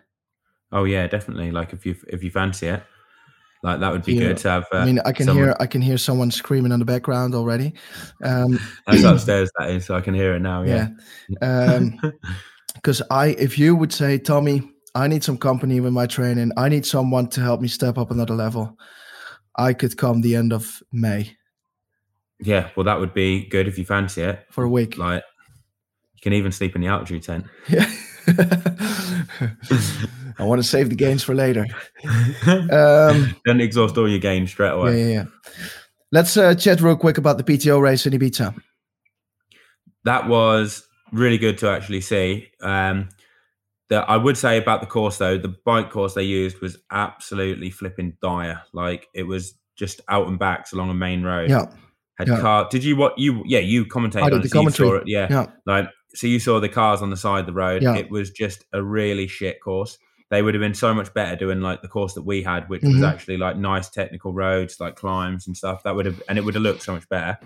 [0.71, 1.51] Oh yeah, definitely.
[1.51, 2.83] Like if you if you fancy it,
[3.63, 4.19] like that would be Yeah.
[4.27, 4.65] good to have.
[4.71, 7.33] Uh, I mean, I can someone- hear I can hear someone screaming in the background
[7.33, 7.73] already.
[8.23, 9.49] Um, That's upstairs.
[9.57, 9.85] That is.
[9.85, 10.61] So I can hear it now.
[10.63, 10.89] Yeah.
[11.41, 11.89] yeah.
[12.75, 14.61] because I, if you would say, Tommy,
[14.93, 16.51] I need some company with my training.
[16.57, 18.77] I need someone to help me step up another level.
[19.57, 21.37] I could come the end of May
[22.39, 22.69] yeah.
[22.75, 24.45] Well, that would be good if you fancy it.
[24.49, 24.97] for a week.
[24.97, 25.23] Like
[26.15, 27.45] you can even sleep in the altitude tent.
[27.67, 27.89] Yeah.
[30.39, 31.65] I want to save the gains for later.
[32.45, 35.01] Um, Don't exhaust all your gains straight yeah, away.
[35.01, 35.25] yeah, yeah.
[36.11, 38.55] Let's uh, chat real quick about the PTO race in Ibiza.
[40.03, 42.49] That was really good to actually see.
[42.61, 43.09] Um,
[43.89, 47.69] that I would say about the course though, the bike course they used was absolutely
[47.69, 48.61] flipping dire.
[48.73, 51.49] Like it was just out and backs along a main road.
[51.49, 51.65] Yeah,
[52.17, 52.39] Had yeah.
[52.39, 52.67] car.
[52.69, 53.43] Did you what you?
[53.45, 54.51] Yeah, you commentated I did on the it.
[54.51, 55.27] so you saw it, yeah.
[55.29, 57.83] yeah, Like so, you saw the cars on the side of the road.
[57.83, 57.95] Yeah.
[57.95, 59.97] It was just a really shit course.
[60.29, 62.81] they would have been so much better doing like the course that we had, which
[62.83, 63.09] was Mhm.
[63.09, 65.83] actually like nice technical roads, like climbs and stuff.
[65.83, 67.37] That would have, and it would have looked so much better.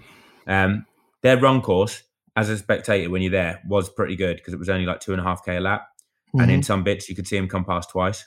[0.48, 0.88] Um,
[1.22, 2.02] their run course,
[2.36, 5.12] as a spectator when you're there, was pretty good because it was only like two
[5.12, 5.90] and a half k a lap,
[6.34, 6.66] and in Mhm.
[6.66, 8.26] some bits you could see him come past twice.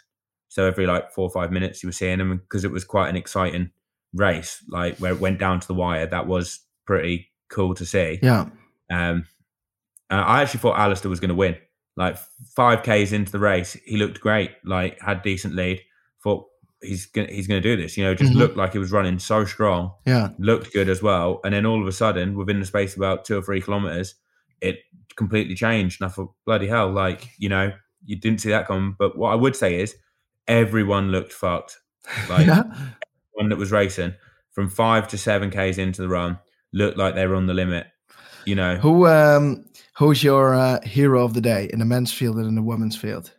[0.49, 3.09] So every like four or five minutes you were seeing him because it was quite
[3.09, 3.71] an exciting
[4.13, 6.07] race, like where it went down to the wire.
[6.07, 8.19] That was pretty cool to see.
[8.23, 8.49] yeah,
[8.91, 9.25] Um,
[10.11, 11.57] uh, I actually thought Alistair was going to win.
[11.97, 12.17] Like
[12.57, 14.51] five k's into the race, he looked great.
[14.65, 15.81] Like had decent lead.
[16.23, 16.47] Thought
[16.83, 17.97] he's gonna, he's going to do this.
[17.97, 18.37] You know, just Mhm.
[18.37, 19.93] looked like he was running so strong.
[20.07, 21.41] yeah, Looked good as well.
[21.45, 24.15] And then all of a sudden, within the space of about two or three kilometers,
[24.61, 24.81] it
[25.17, 26.01] completely changed.
[26.01, 26.91] And I thought, bloody hell!
[26.93, 27.73] Like you know,
[28.05, 28.97] you didn't see that coming.
[28.99, 29.95] But what I would say is,
[30.49, 31.79] everyone looked fucked.
[32.29, 32.65] Like yeah.
[33.33, 34.13] one that was racing
[34.53, 36.39] from five to seven k's into the run
[36.75, 37.87] looked like they were on the limit.
[38.45, 39.65] You know, Who um
[39.97, 42.95] who's your uh, hero of the day in the men's field and in the women's
[42.97, 43.33] field?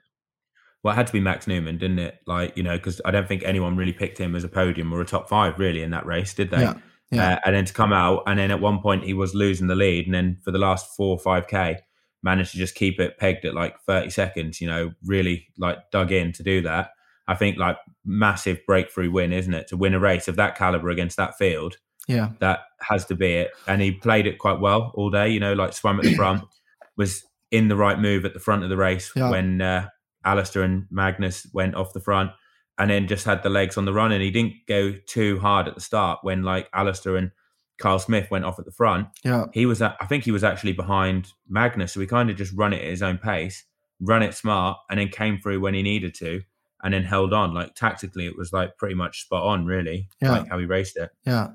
[0.86, 2.19] well, it had to be Max Neumann, didn't it?
[2.28, 5.01] Like, you know, because I don't think anyone really picked him as a podium or
[5.01, 6.62] a top five really in that race, did they?
[6.62, 6.75] Yeah,
[7.10, 7.34] yeah.
[7.34, 9.73] Uh, and then to come out, and then at one point he was losing the
[9.73, 11.80] lead, and then for the last four or five k,
[12.25, 14.59] managed to just keep it pegged at like thirty seconds.
[14.59, 16.89] You know, really like dug in to do that.
[17.27, 19.67] I think like massive breakthrough win, isn't it?
[19.69, 23.33] To win a race of that caliber against that field, Yeah, that has to be
[23.33, 23.51] it.
[23.67, 25.29] And he played it quite well all day.
[25.29, 26.43] You know, like swam at the front,
[26.97, 29.29] was in the right move at the front of the race Yeah.
[29.29, 29.88] when uh,
[30.25, 32.31] Alistair and Magnus went off the front,
[32.77, 34.11] and then just had the legs on the run.
[34.11, 37.31] And he didn't go too hard at the start when like Alistair and
[37.77, 39.07] Kyle Smith went off at the front.
[39.23, 42.38] yeah, He was, at, I think, he was actually behind Magnus, so he kind of
[42.38, 43.63] just run it at his own pace,
[43.99, 46.41] run it smart, and then came through when he needed to.
[46.83, 47.53] And then held on.
[47.53, 50.07] Like tactically, it was like pretty much spot on, really.
[50.21, 50.31] Yeah.
[50.33, 51.09] Like how he raced it.
[51.25, 51.47] yeah.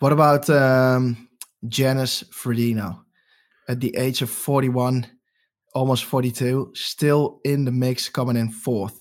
[0.00, 1.28] What about um
[1.68, 3.00] Janice Frodeno?
[3.68, 5.06] At the age of 41,
[5.74, 9.00] almost 42, still in the mix, coming in fourth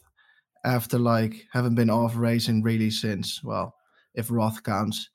[0.64, 3.74] after like having been off racing really since well,
[4.14, 5.10] if Roth counts,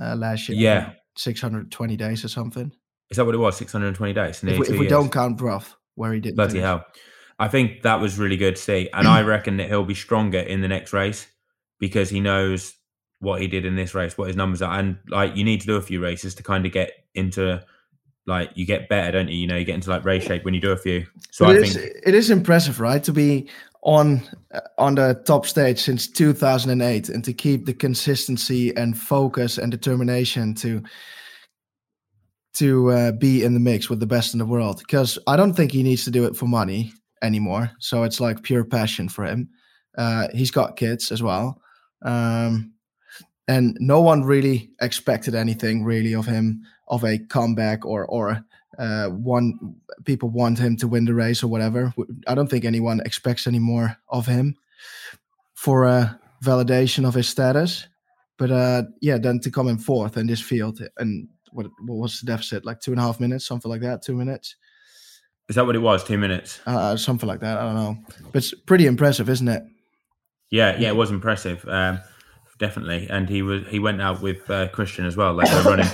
[0.00, 0.58] uh, last year.
[0.58, 0.92] Yeah.
[1.16, 2.72] 620 days or something.
[3.10, 3.56] Is that what it was?
[3.56, 4.42] 620 days.
[4.44, 6.36] If we, if we don't count Roth, where he didn't.
[6.36, 6.64] Bloody finish.
[6.64, 6.84] hell.
[7.38, 8.88] I think that was really good to see.
[8.92, 11.26] And I reckon that he'll be stronger in the next race
[11.78, 12.74] because he knows
[13.18, 14.78] what he did in this race, what his numbers are.
[14.78, 17.60] And like you need to do a few races to kind of get into
[18.26, 19.38] like you get better, don't you?
[19.38, 21.04] You know, you get into like race shape when you do a few.
[21.32, 23.48] So But I it is- think it is impressive, right, to be
[23.82, 29.58] on uh, on the top stage since 2008 and to keep the consistency and focus
[29.58, 30.82] and determination to
[32.54, 34.78] to uh, be in the mix with the best in the world.
[34.78, 37.70] Because I don't think he needs to do it for money anymore.
[37.78, 39.48] So it's like pure passion for him.
[39.96, 41.60] Uh, he's got kids as well,
[42.02, 42.72] um,
[43.48, 48.44] and no one really expected anything really of him of a comeback or or
[48.78, 51.92] uh, one people want him to win the race or whatever.
[52.26, 54.56] I don't think anyone expects any more of him
[55.54, 57.86] for a validation of his status.
[58.38, 62.20] But uh, yeah, then to come in fourth in this field and what, what was
[62.20, 62.64] the deficit?
[62.64, 64.02] Like two and a half minutes, something like that.
[64.02, 64.56] Two minutes,
[65.48, 66.04] is that what it was?
[66.04, 66.60] Two minutes.
[66.64, 67.58] uh, something like that.
[67.58, 67.96] I don't know,
[68.32, 69.64] but it's pretty impressive, isn't it?
[70.50, 71.66] Yeah, yeah, it was impressive.
[71.68, 72.00] Um,
[72.58, 73.08] definitely.
[73.10, 75.34] And he was he went out with uh, Kristian as well.
[75.34, 75.88] Like they're running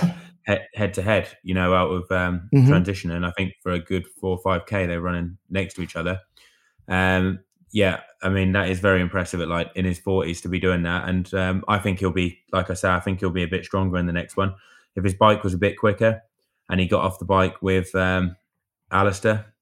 [0.47, 2.67] head to head, you know, out of um, Mhm.
[2.67, 3.11] transition.
[3.11, 5.95] And I think for a good four or five k, they're running next to each
[5.95, 6.19] other.
[6.87, 7.39] Um,
[7.71, 10.83] yeah, I mean that is very impressive at like in his forties to be doing
[10.83, 11.09] that.
[11.09, 13.65] And um, I think he'll be, like I say, I think he'll be a bit
[13.65, 14.55] stronger in the next one.
[14.95, 16.21] If his bike was a bit quicker
[16.69, 18.35] and he got off the bike with um,
[18.91, 19.53] Alistair,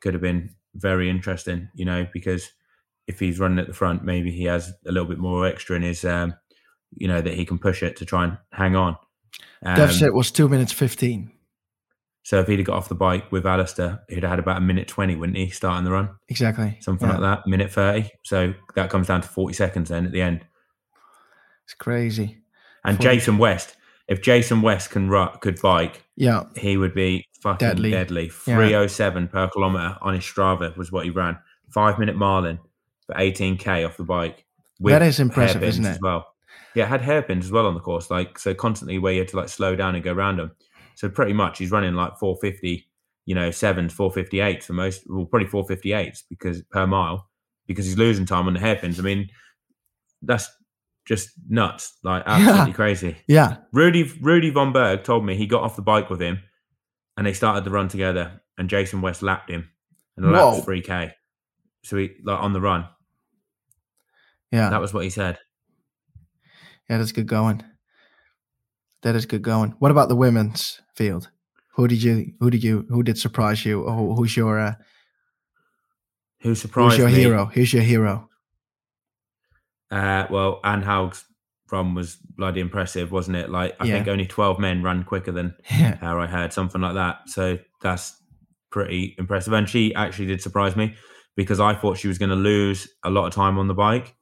[0.00, 2.50] could have been very interesting, you know, because
[3.06, 5.82] if he's running at the front, maybe he has a little bit more extra in
[5.82, 6.34] his, um,
[6.94, 8.96] you know, that he can push it to try and hang on.
[9.66, 11.32] Um, deficit was two minutes fifteen.
[12.22, 14.60] so if he'd have got off the bike with Alistair, he'd have had about a
[14.60, 16.10] minute 20, wouldn't he, starting the run?
[16.28, 16.76] Exactly.
[16.80, 18.08] Something Yeah, like that, minute 30.
[18.24, 20.44] So that comes down to 40 seconds then at the end.
[21.64, 22.38] It's crazy.
[22.84, 23.08] And 40.
[23.16, 23.76] Jason West,
[24.08, 27.90] if Jason West can ru could bike, Yeah, he would be fucking Deadly.
[27.90, 28.24] deadly.
[28.46, 28.56] Yeah.
[28.56, 31.38] 307 per kilometer on his Strava was what he ran.
[31.70, 32.58] Five minute Marlin
[33.06, 34.44] for 18k off the bike.
[34.80, 35.88] That is impressive, isn't it?
[35.90, 36.26] As well,
[36.76, 39.36] yeah, had hairpins as well on the course, like so constantly where you had to
[39.38, 40.52] like slow down and go around them.
[40.94, 42.86] So pretty much he's running like 450,
[43.24, 47.28] you know, sevens, 458s for most, well, probably 458s because per mile
[47.66, 49.00] because he's losing time on the hairpins.
[49.00, 49.30] I mean,
[50.20, 50.50] that's
[51.06, 53.16] just nuts, like absolutely crazy.
[53.26, 56.40] yeah, Rudy Rudy von Berg told me he got off the bike with him,
[57.16, 58.42] and they started the run together.
[58.58, 59.68] And Jason West lapped him,
[60.16, 61.12] and the lap three k.
[61.84, 62.86] So he like on the run.
[64.50, 64.68] yeah.
[64.68, 65.38] That was what he said.
[66.88, 67.62] Yeah, that's good going.
[69.02, 69.70] That is good going.
[69.78, 71.30] What about the women's field?
[71.74, 72.32] Who did you?
[72.40, 72.86] Who did you?
[72.88, 73.82] Who did surprise you?
[73.82, 74.58] Or who's your?
[74.58, 74.74] Uh,
[76.40, 77.14] Who surprised Who's your me?
[77.14, 77.46] hero?
[77.46, 78.28] Who's your hero.
[79.90, 81.24] Uh, well, Anne Haug's
[81.70, 83.50] run was bloody impressive, wasn't it?
[83.50, 83.94] Like I Yeah.
[83.96, 85.96] think only twelve men ran quicker than Yeah.
[85.96, 86.18] her.
[86.18, 87.28] I heard something like that.
[87.28, 88.16] So that's
[88.70, 89.52] pretty impressive.
[89.52, 90.94] And she actually did surprise me
[91.36, 94.14] because I thought she was going to lose a lot of time on the bike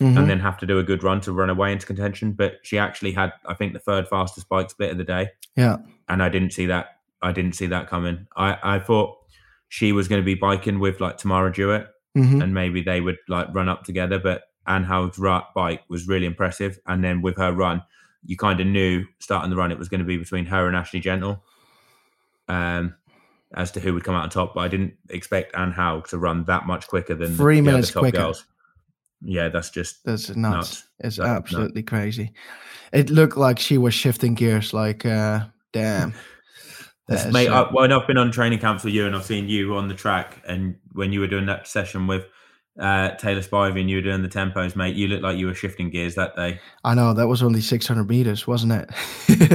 [0.00, 0.16] Mhm.
[0.18, 2.32] and then have to do a good run to run away into contention.
[2.32, 5.30] But she actually had, I think, the third fastest bike split of the day.
[5.56, 5.76] yeah.
[6.08, 6.96] and I didn't see that.
[7.22, 8.26] I didn't see that coming.
[8.36, 9.16] I, I thought
[9.68, 13.18] she was going to be biking with like Tamara Jewett, hmm and maybe they would
[13.28, 14.18] like run up together.
[14.18, 15.18] But Anne Haug's
[15.54, 17.82] bike was really impressive, and then with her run,
[18.24, 20.74] you kind of knew starting the run it was going to be between her and
[20.76, 21.44] Ashleigh Gentle,
[22.48, 22.94] um,
[23.54, 24.54] as to who would come out on top.
[24.54, 27.72] But I didn't expect Anne Haug to run that much quicker than Three the other
[27.72, 28.18] minutes top quicker.
[28.18, 28.44] girls.
[29.22, 30.36] Yeah, that's just That's nuts.
[30.36, 30.84] Nuts.
[31.00, 32.32] It's That- absolutely crazy.
[32.92, 34.72] It looked like she was shifting gears.
[34.74, 36.14] Like, uh, damn.
[37.08, 39.74] That's, mate, I, well, I've been on training camps with you, and I've seen you
[39.76, 40.40] on the track.
[40.46, 42.24] And when you were doing that session with
[42.78, 45.54] uh, Taylor Spivey, and you were doing the tempos, mate, you looked like you were
[45.54, 46.60] shifting gears that day.
[46.84, 48.90] I know that was only 600 meters, wasn't it?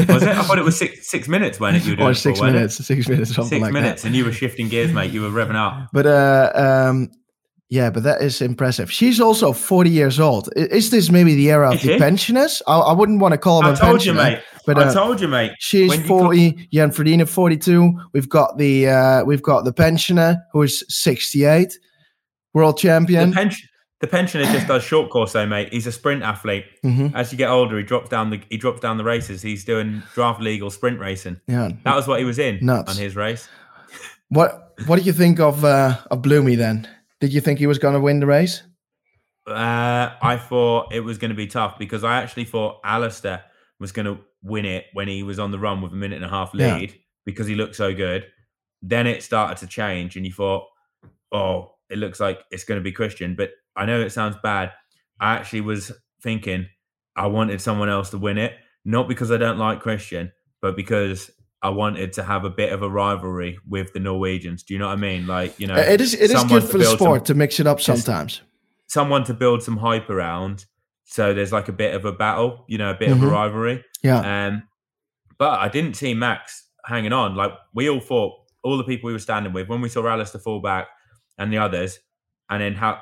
[0.10, 0.30] Was it?
[0.36, 2.43] I thought it was six six minutes when it you were doing or six it?
[2.43, 4.10] minutes, six minutes, something Six like minutes, that.
[4.10, 5.12] and you were shifting gears, mate.
[5.12, 5.89] You were revving up.
[5.93, 6.51] But uh,
[6.89, 7.10] um,
[7.69, 8.91] yeah, but that is impressive.
[8.91, 10.49] She's also 40 years old.
[10.56, 12.62] Is this maybe the era of the pensioners?
[12.67, 14.39] I, I wouldn't want to call them I a told you, mate.
[14.67, 15.51] But I uh, told you, mate.
[15.60, 16.69] she's when you call- 40.
[16.71, 17.99] Jan Frodeno 42.
[18.13, 21.78] We've got the uh, we've got the pensioner who is 68,
[22.54, 23.32] world The, champion.
[23.99, 25.71] the pensioner just does short course, though, mate.
[25.73, 26.65] He's a sprint athlete.
[26.84, 29.41] hmm As you get older, he drops down the he drops down the races.
[29.41, 31.39] He's doing draft legal sprint racing.
[31.47, 31.69] Yeah.
[31.84, 32.91] That was what he was in Nuts.
[32.91, 33.47] on his race.
[34.30, 36.88] What What do you think of uh, of Bloomy then?
[37.26, 38.62] Did you think he was going to win the race?
[39.48, 43.44] Uh, I thought it was going to be tough because I actually thought Alistair
[43.80, 46.26] was going to win it when he was on the run with a minute and
[46.26, 46.76] a half Yeah.
[46.78, 46.94] lead
[47.26, 48.28] because he looked so good.
[48.84, 50.68] Then it started to change, and you thought,
[51.32, 54.72] "Oh, it looks like it's going to be Kristian." But I know it sounds bad.
[55.20, 56.68] I actually was thinking
[57.16, 58.54] I wanted someone else to win it,
[58.86, 62.84] not because I don't like Kristian, but because I wanted to have a bit of
[62.84, 64.63] a rivalry with the Norwegians.
[64.63, 65.26] Do you know what I mean?
[65.26, 67.60] Like, you know, it is it is good for the build some- sport to mix
[67.60, 68.41] it up sometimes.
[68.88, 70.65] someone to build some hype around.
[71.06, 73.24] So there's like a bit of a battle, you know, a bit of Mhm.
[73.24, 73.84] a rivalry.
[74.04, 74.48] Yeah.
[74.48, 74.63] Um,
[75.39, 77.36] but I didn't see Max hanging on.
[77.36, 80.39] Like we all thought, all the people we were standing with, when we saw Alistair
[80.41, 80.88] fall back
[81.38, 82.00] and the others,
[82.50, 83.02] and then how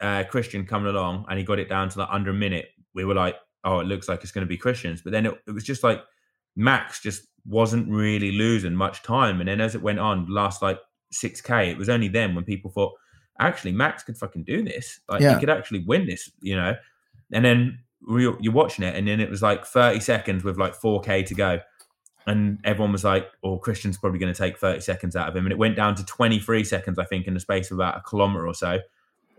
[0.00, 3.04] uh, Kristian coming along and he got it down to like under a minute, we
[3.04, 5.00] were like, oh, it looks like it's going to be Kristians.
[5.02, 6.02] But then it, it was just like
[6.56, 9.40] Max just wasn't really losing much time.
[9.40, 10.78] And then as it went on, last like
[11.12, 12.92] 6K, it was only then when people thought,
[13.40, 15.00] actually, Max could fucking do this.
[15.08, 15.34] Like, Yeah.
[15.34, 16.74] he could actually win this, you know?
[17.32, 21.24] And then you're watching it, and then it was like 30 seconds with like 4K
[21.26, 21.60] to go.
[22.26, 25.46] And everyone was like, oh, Kristian's probably going to take 30 seconds out of him.
[25.46, 28.00] And it went down to 23 seconds, I think, in the space of about a
[28.02, 28.80] kilometer or so.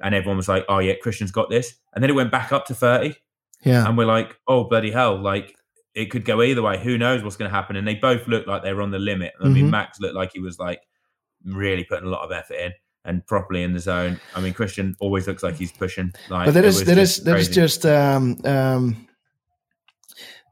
[0.01, 1.75] And everyone was like, oh, yeah, Kristian's got this.
[1.93, 3.15] And then it went back up to 30
[3.63, 3.87] Yeah.
[3.87, 5.21] and we're like, oh bloody hell!
[5.21, 5.55] Like
[5.99, 6.79] it could go either way.
[6.81, 7.75] Who knows what's going to happen?
[7.75, 9.33] And they both looked like they were on the limit.
[9.41, 9.53] I Mhm.
[9.53, 10.81] mean, Max looked like he was like
[11.43, 12.71] really putting a lot of effort in
[13.03, 14.19] and properly in the zone.
[14.35, 16.13] I mean, Kristian always looks like he's pushing.
[16.29, 19.07] Like, but that is that just is that is just um, um,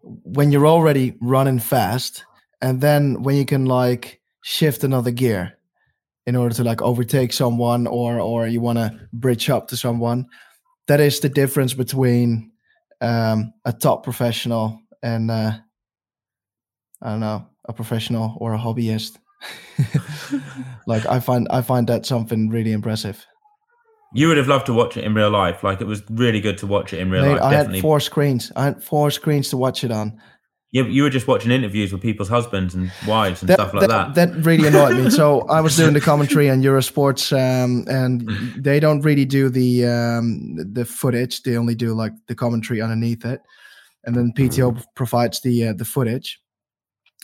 [0.02, 2.26] when you're already running fast,
[2.62, 5.58] and then when you can like shift another gear
[6.26, 10.26] in order to like overtake someone, or or you want to bridge up to someone.
[10.88, 12.52] That is the difference between
[13.02, 15.52] um, a top professional and uh,
[17.02, 19.17] I don't know a professional or a hobbyist.
[20.88, 23.26] like I find I find that something really impressive.
[24.13, 25.63] You would have loved to watch it in real life.
[25.63, 27.41] Like it was really good to watch it in real Mate, life.
[27.41, 27.78] I Definitely.
[27.78, 28.52] had four screens.
[28.56, 30.20] I had four screens to watch it on.
[30.72, 34.15] you, you were just watching interviews with people's husbands and wives and stuff like that.
[34.15, 34.34] that.
[34.46, 35.10] really annoyed me.
[35.10, 39.86] So I was doing the commentary on Eurosports, um, and they don't really do the
[39.86, 41.43] um, the footage.
[41.43, 43.41] They only do like the commentary underneath it,
[44.08, 46.41] and then PTO provides the uh, the footage.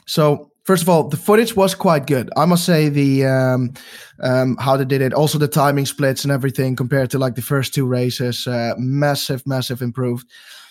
[0.06, 2.30] So first of all, the footage was quite good.
[2.38, 3.74] I must say the um,
[4.22, 7.41] um, how they did it, also the timing splits and everything compared to like the
[7.41, 10.29] first two races, uh, massive, massive improved.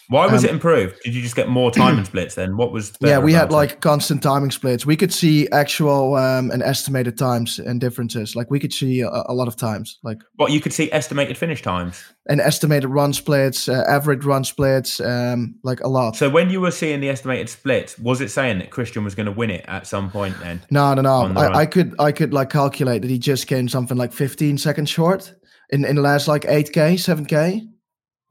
[0.09, 1.01] Why was um, it improved?
[1.05, 2.57] Did you just get more timing splits then?
[2.57, 2.93] What was?
[3.01, 3.53] yeah, we had it?
[3.53, 4.85] like constant timing splits.
[4.85, 8.37] We could see actual um, and estimated times and differences.
[8.37, 11.39] Like we could see a, a lot of times, like what you could see estimated
[11.39, 12.05] finish times.
[12.27, 16.17] an estimated run splits, uh, average run splits, um, like a lot.
[16.17, 19.27] So when you were seeing the estimated splits, was it saying that Kristian was going
[19.27, 20.63] to win it at some point then?
[20.71, 21.41] no, no, no.
[21.41, 24.91] I, I could, I could like calculate that he just came something like 15 seconds
[24.91, 25.35] short
[25.71, 27.72] in in the last like 8k, 7k.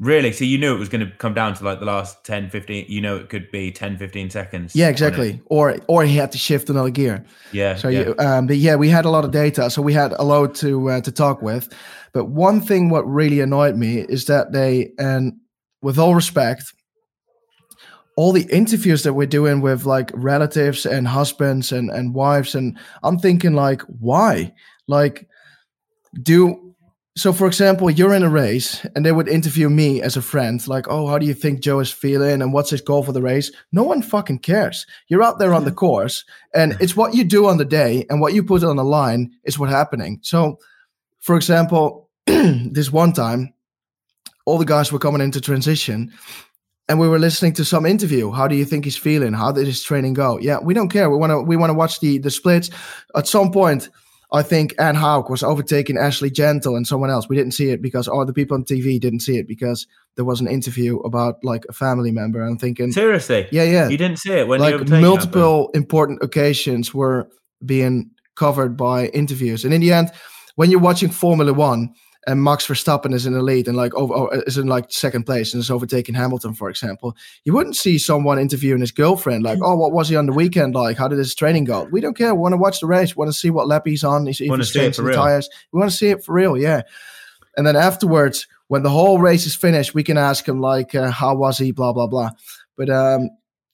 [0.02, 0.32] Really?
[0.32, 2.88] So you knew it was going to come down to like the last 10, 15,
[2.90, 4.76] you know, it could be 10, 15 seconds.
[4.76, 5.40] Yeah, exactly.
[5.46, 7.24] Or or he had to shift another gear.
[7.52, 7.76] Yeah.
[7.76, 8.00] So yeah.
[8.00, 10.56] you, um, but yeah, we had a lot of data, so we had a lot
[10.56, 11.72] to uh, to talk with.
[12.14, 15.34] But one thing what really annoyed me is that they, and
[15.84, 16.74] with all respect,
[18.18, 22.76] all the interviews that we're doing with like relatives and husbands and and wives, and
[23.04, 24.52] I'm thinking like, why?
[24.88, 25.28] Like,
[26.24, 26.71] do
[27.18, 30.66] so for example you're in a race and they would interview me as a friend
[30.68, 33.22] like oh how do you think joe is feeling and what's his goal for the
[33.22, 33.52] race?
[33.72, 34.86] No one fucking cares.
[35.08, 38.22] You're out there on the course and it's what you do on the day and
[38.22, 40.20] what you put on the line is what's happening.
[40.22, 40.58] So
[41.20, 43.54] for example this one time
[44.46, 46.14] all the guys were coming into transition
[46.88, 48.32] and we were listening to some interview.
[48.32, 49.34] How do you think he's feeling?
[49.34, 50.40] How did his training go?
[50.40, 51.10] Yeah we don't care.
[51.10, 52.70] We want to we want to watch the the splits.
[53.18, 53.90] At some point
[54.34, 57.28] I think Anne Haug was overtaking Ashleigh Gentle and someone else.
[57.28, 60.24] We didn't see it because all the people on TV didn't see it because there
[60.24, 62.42] was an interview about like a family member.
[62.42, 63.48] I'm thinking, Seriously?
[63.52, 67.28] yeah, yeah, You didn't see it when like multiple important occasions were
[67.66, 69.66] being covered by interviews.
[69.66, 70.12] And in the end,
[70.56, 71.94] when you're watching Formula One
[72.28, 75.26] and Max Verstappen is in the lead and like over oh, is in like second
[75.26, 77.16] place and is overtaking Hamilton, for example,
[77.46, 80.76] you wouldn't see someone interviewing his girlfriend like, oh, what was he on the weekend
[80.76, 80.98] like?
[80.98, 81.88] How did his training go?
[81.92, 82.36] We don't care.
[82.36, 83.16] We want to watch the race.
[83.16, 84.28] We want to see what lap he's on.
[84.28, 85.18] He's see it changing for the real.
[85.18, 85.50] tires.
[85.72, 86.58] We want to see it for real.
[86.58, 86.84] Yeah.
[87.58, 91.12] And then afterwards, when the whole race is finished, we can ask him like, uh,
[91.12, 91.72] how was he?
[91.72, 92.30] Blah blah blah.
[92.78, 93.30] But um,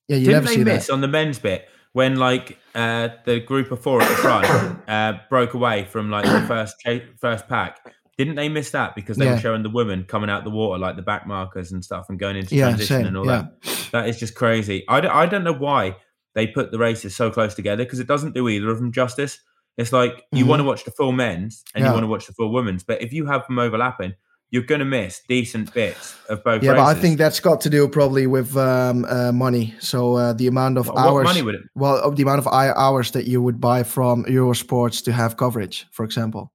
[0.08, 0.94] yeah, you Didn't never they see miss that.
[0.94, 5.20] on the men's bit when like uh, the group of four at the front uh,
[5.30, 6.76] broke away from like the first
[7.20, 7.80] first pack?
[8.18, 9.34] Didn't they miss that because they Yeah.
[9.36, 12.18] were showing the women coming out the water like the back markers and stuff and
[12.18, 13.44] going into Yeah, transition same, and all yeah.
[13.64, 13.90] that?
[13.92, 14.84] That is just crazy.
[14.90, 15.98] I don't, I don't know why
[16.34, 19.40] they put the races so close together because it doesn't do either of them justice.
[19.78, 20.48] It's like you Mhm.
[20.48, 23.02] want to watch the full men's and you want to watch the full women's, but
[23.02, 24.14] if you have them overlapping,
[24.50, 26.64] you're going to miss decent bits of both.
[26.64, 26.84] Yeah, races.
[26.86, 29.76] but I think that's got to do probably with um, uh, money.
[29.80, 31.62] So uh, the amount of What- what hours, money would it?
[31.76, 36.04] well, the amount of hours that you would buy from Eurosports to have coverage, for
[36.06, 36.52] example.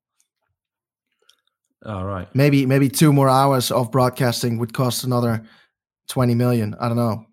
[1.84, 2.28] Oh right.
[2.34, 5.44] Maybe maybe two more hours of broadcasting would cost another
[6.08, 6.74] twenty million.
[6.80, 7.26] I don't know.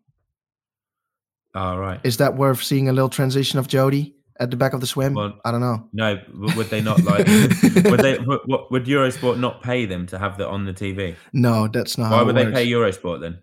[1.55, 1.99] All right.
[2.03, 5.13] Is that worth seeing a little transition of Joedie at the back of the swim?
[5.15, 5.87] Well, I don't know.
[5.93, 6.19] No,
[6.55, 7.27] would they not like?
[7.85, 8.17] would they?
[8.19, 11.15] Would, what- would Eurosport not pay them to have that on the TV?
[11.33, 12.11] No, that's not.
[12.11, 12.55] Why would they works.
[12.55, 13.39] pay Eurosport then?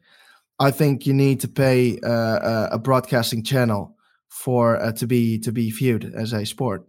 [0.59, 3.97] I think you need to pay uh, a broadcasting channel
[4.29, 6.87] for uh, to be to be viewed as a sport.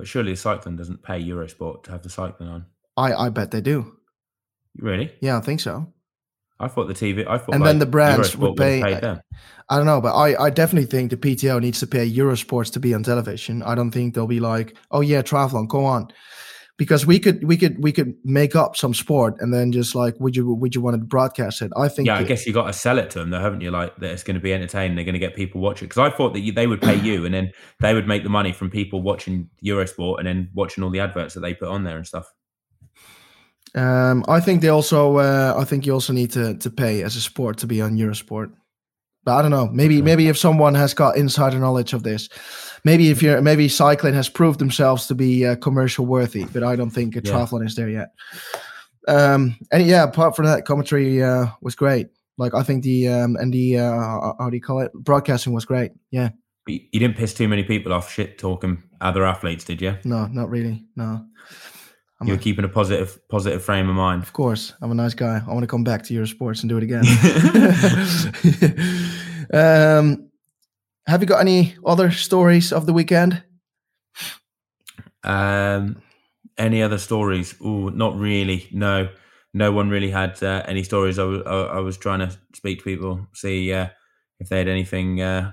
[0.00, 2.64] But surely the cycling doesn't pay Eurosport to have the cycling on.
[2.96, 3.98] I I bet they do.
[4.78, 5.12] Really?
[5.20, 5.92] Yeah, I think so.
[6.58, 7.28] I thought the TV.
[7.28, 9.20] I thought And like, then the brands Eurosport would have pay- paid uh, them.
[9.68, 12.80] I don't know, but I, I definitely think the PTO needs to pay Eurosports to
[12.80, 13.62] be on television.
[13.62, 16.10] I don't think they'll be like, oh yeah, triathlon, go on,
[16.80, 20.18] because we could we could we could make up some sport and then just like,
[20.18, 21.70] would you would you want to broadcast it?
[21.76, 23.70] I think Yeah, I guess you got to sell it to them, though, haven't you?
[23.70, 24.96] Like that it's going to be entertaining.
[24.96, 25.88] They're going to get people watching.
[25.88, 28.30] Because I thought that you, they would pay you, and then they would make the
[28.30, 31.84] money from people watching Eurosport and then watching all the adverts that they put on
[31.84, 32.32] there and stuff.
[33.74, 37.14] Um, I think they also uh, I think you also need to to pay as
[37.14, 38.54] a sport to be on Eurosport.
[39.22, 39.68] But I don't know.
[39.70, 42.30] Maybe maybe if someone has got insider knowledge of this,
[42.84, 46.76] maybe if you're maybe cycling has proved themselves to be uh, commercial worthy, but I
[46.76, 47.32] don't think a Yeah.
[47.32, 48.10] triathlon is there yet.
[49.08, 52.08] Um, and yeah, apart from that, commentary uh, was great.
[52.38, 54.92] Like I think the um, and the uh, how do you call it?
[54.94, 55.92] Broadcasting was great.
[56.10, 56.30] Yeah,
[56.66, 59.96] you didn't piss too many people off shit talking other athletes, did you?
[60.04, 60.84] no, not really.
[60.96, 61.24] No,
[62.20, 64.22] I'm You a- were keeping a positive positive frame of mind.
[64.22, 65.42] of course I'm a nice guy.
[65.46, 67.04] I want to come back to Eurosports and do it again.
[69.52, 70.29] um,
[71.06, 73.42] have you got any other stories of the weekend?
[75.24, 76.02] Um,
[76.56, 77.54] any other stories?
[77.62, 78.68] Oh, not really.
[78.72, 79.08] No,
[79.52, 81.18] no one really had uh, any stories.
[81.18, 83.88] I was I, I was trying to speak to people, see uh,
[84.38, 85.20] if they had anything.
[85.20, 85.52] Uh,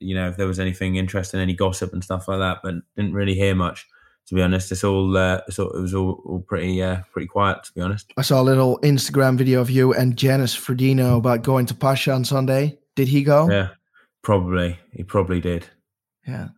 [0.00, 3.12] you know, if there was anything interesting, any gossip and stuff like that, but didn't
[3.12, 3.86] really hear much.
[4.28, 7.26] To be honest, it's all, uh, it's all it was all, all pretty uh, pretty
[7.26, 7.62] quiet.
[7.64, 11.42] To be honest, I saw a little Instagram video of you and Janice Frodeno about
[11.42, 12.78] going to Pacha on Sunday.
[12.96, 13.50] Did he go?
[13.50, 13.68] yeah,
[14.24, 15.66] probably he probably did.
[16.26, 16.48] Yeah.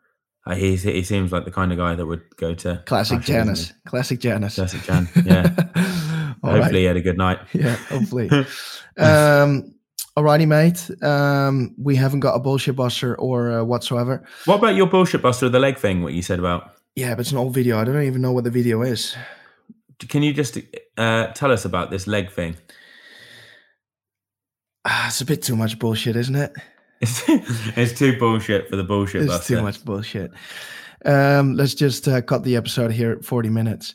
[0.46, 3.74] Uh, he he seems like the kind of guy that would go to Classic doesn't
[3.84, 4.54] Classic Janus.
[4.54, 5.08] Classic Jan.
[5.26, 5.52] Yeah.
[6.42, 6.60] All right.
[6.60, 7.40] Hopefully, he had a good night.
[7.52, 8.28] Yeah, hopefully.
[8.98, 9.74] um,
[10.16, 10.88] alrighty, mate.
[11.02, 14.24] Um, we haven't got a bullshit buster or uh, whatsoever.
[14.44, 16.02] What about your bullshit buster the leg thing?
[16.02, 16.76] What you said about?
[16.94, 17.78] Yeah, but it's an old video.
[17.78, 19.16] I don't even know what the video is.
[20.08, 20.58] Can you just
[20.96, 22.56] uh, tell us about this leg thing?
[24.84, 26.52] Ah, it's a bit too much bullshit, isn't it?
[27.00, 27.22] It's,
[27.76, 29.56] it's too bullshit for the bullshit It's buster.
[29.56, 30.30] too much bullshit.
[31.04, 33.94] Um, let's just uh, cut the episode here at 40 minutes.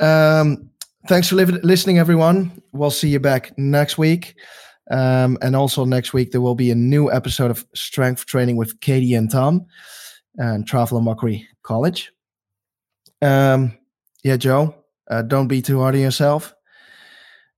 [0.00, 0.70] Um,
[1.08, 2.62] thanks for li- listening, everyone.
[2.72, 4.34] We'll see you back next week.
[4.90, 8.80] Um, and also next week, there will be a new episode of Strength Training with
[8.80, 9.66] Katie and Tom
[10.36, 12.10] and Travel and Mockery College.
[13.22, 13.76] Um,
[14.24, 14.74] yeah, Joe,
[15.10, 16.54] uh, don't be too hard on yourself.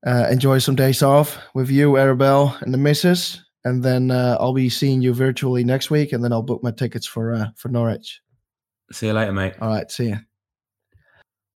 [0.04, 3.41] Uh, enjoy some days off with you, Arabelle, and the missus.
[3.64, 6.72] And then uh, I'll be seeing you virtually next week, and then I'll book my
[6.72, 8.20] tickets for uh, for Norwich.
[8.90, 9.54] See you later, mate.
[9.60, 10.18] All right, see you.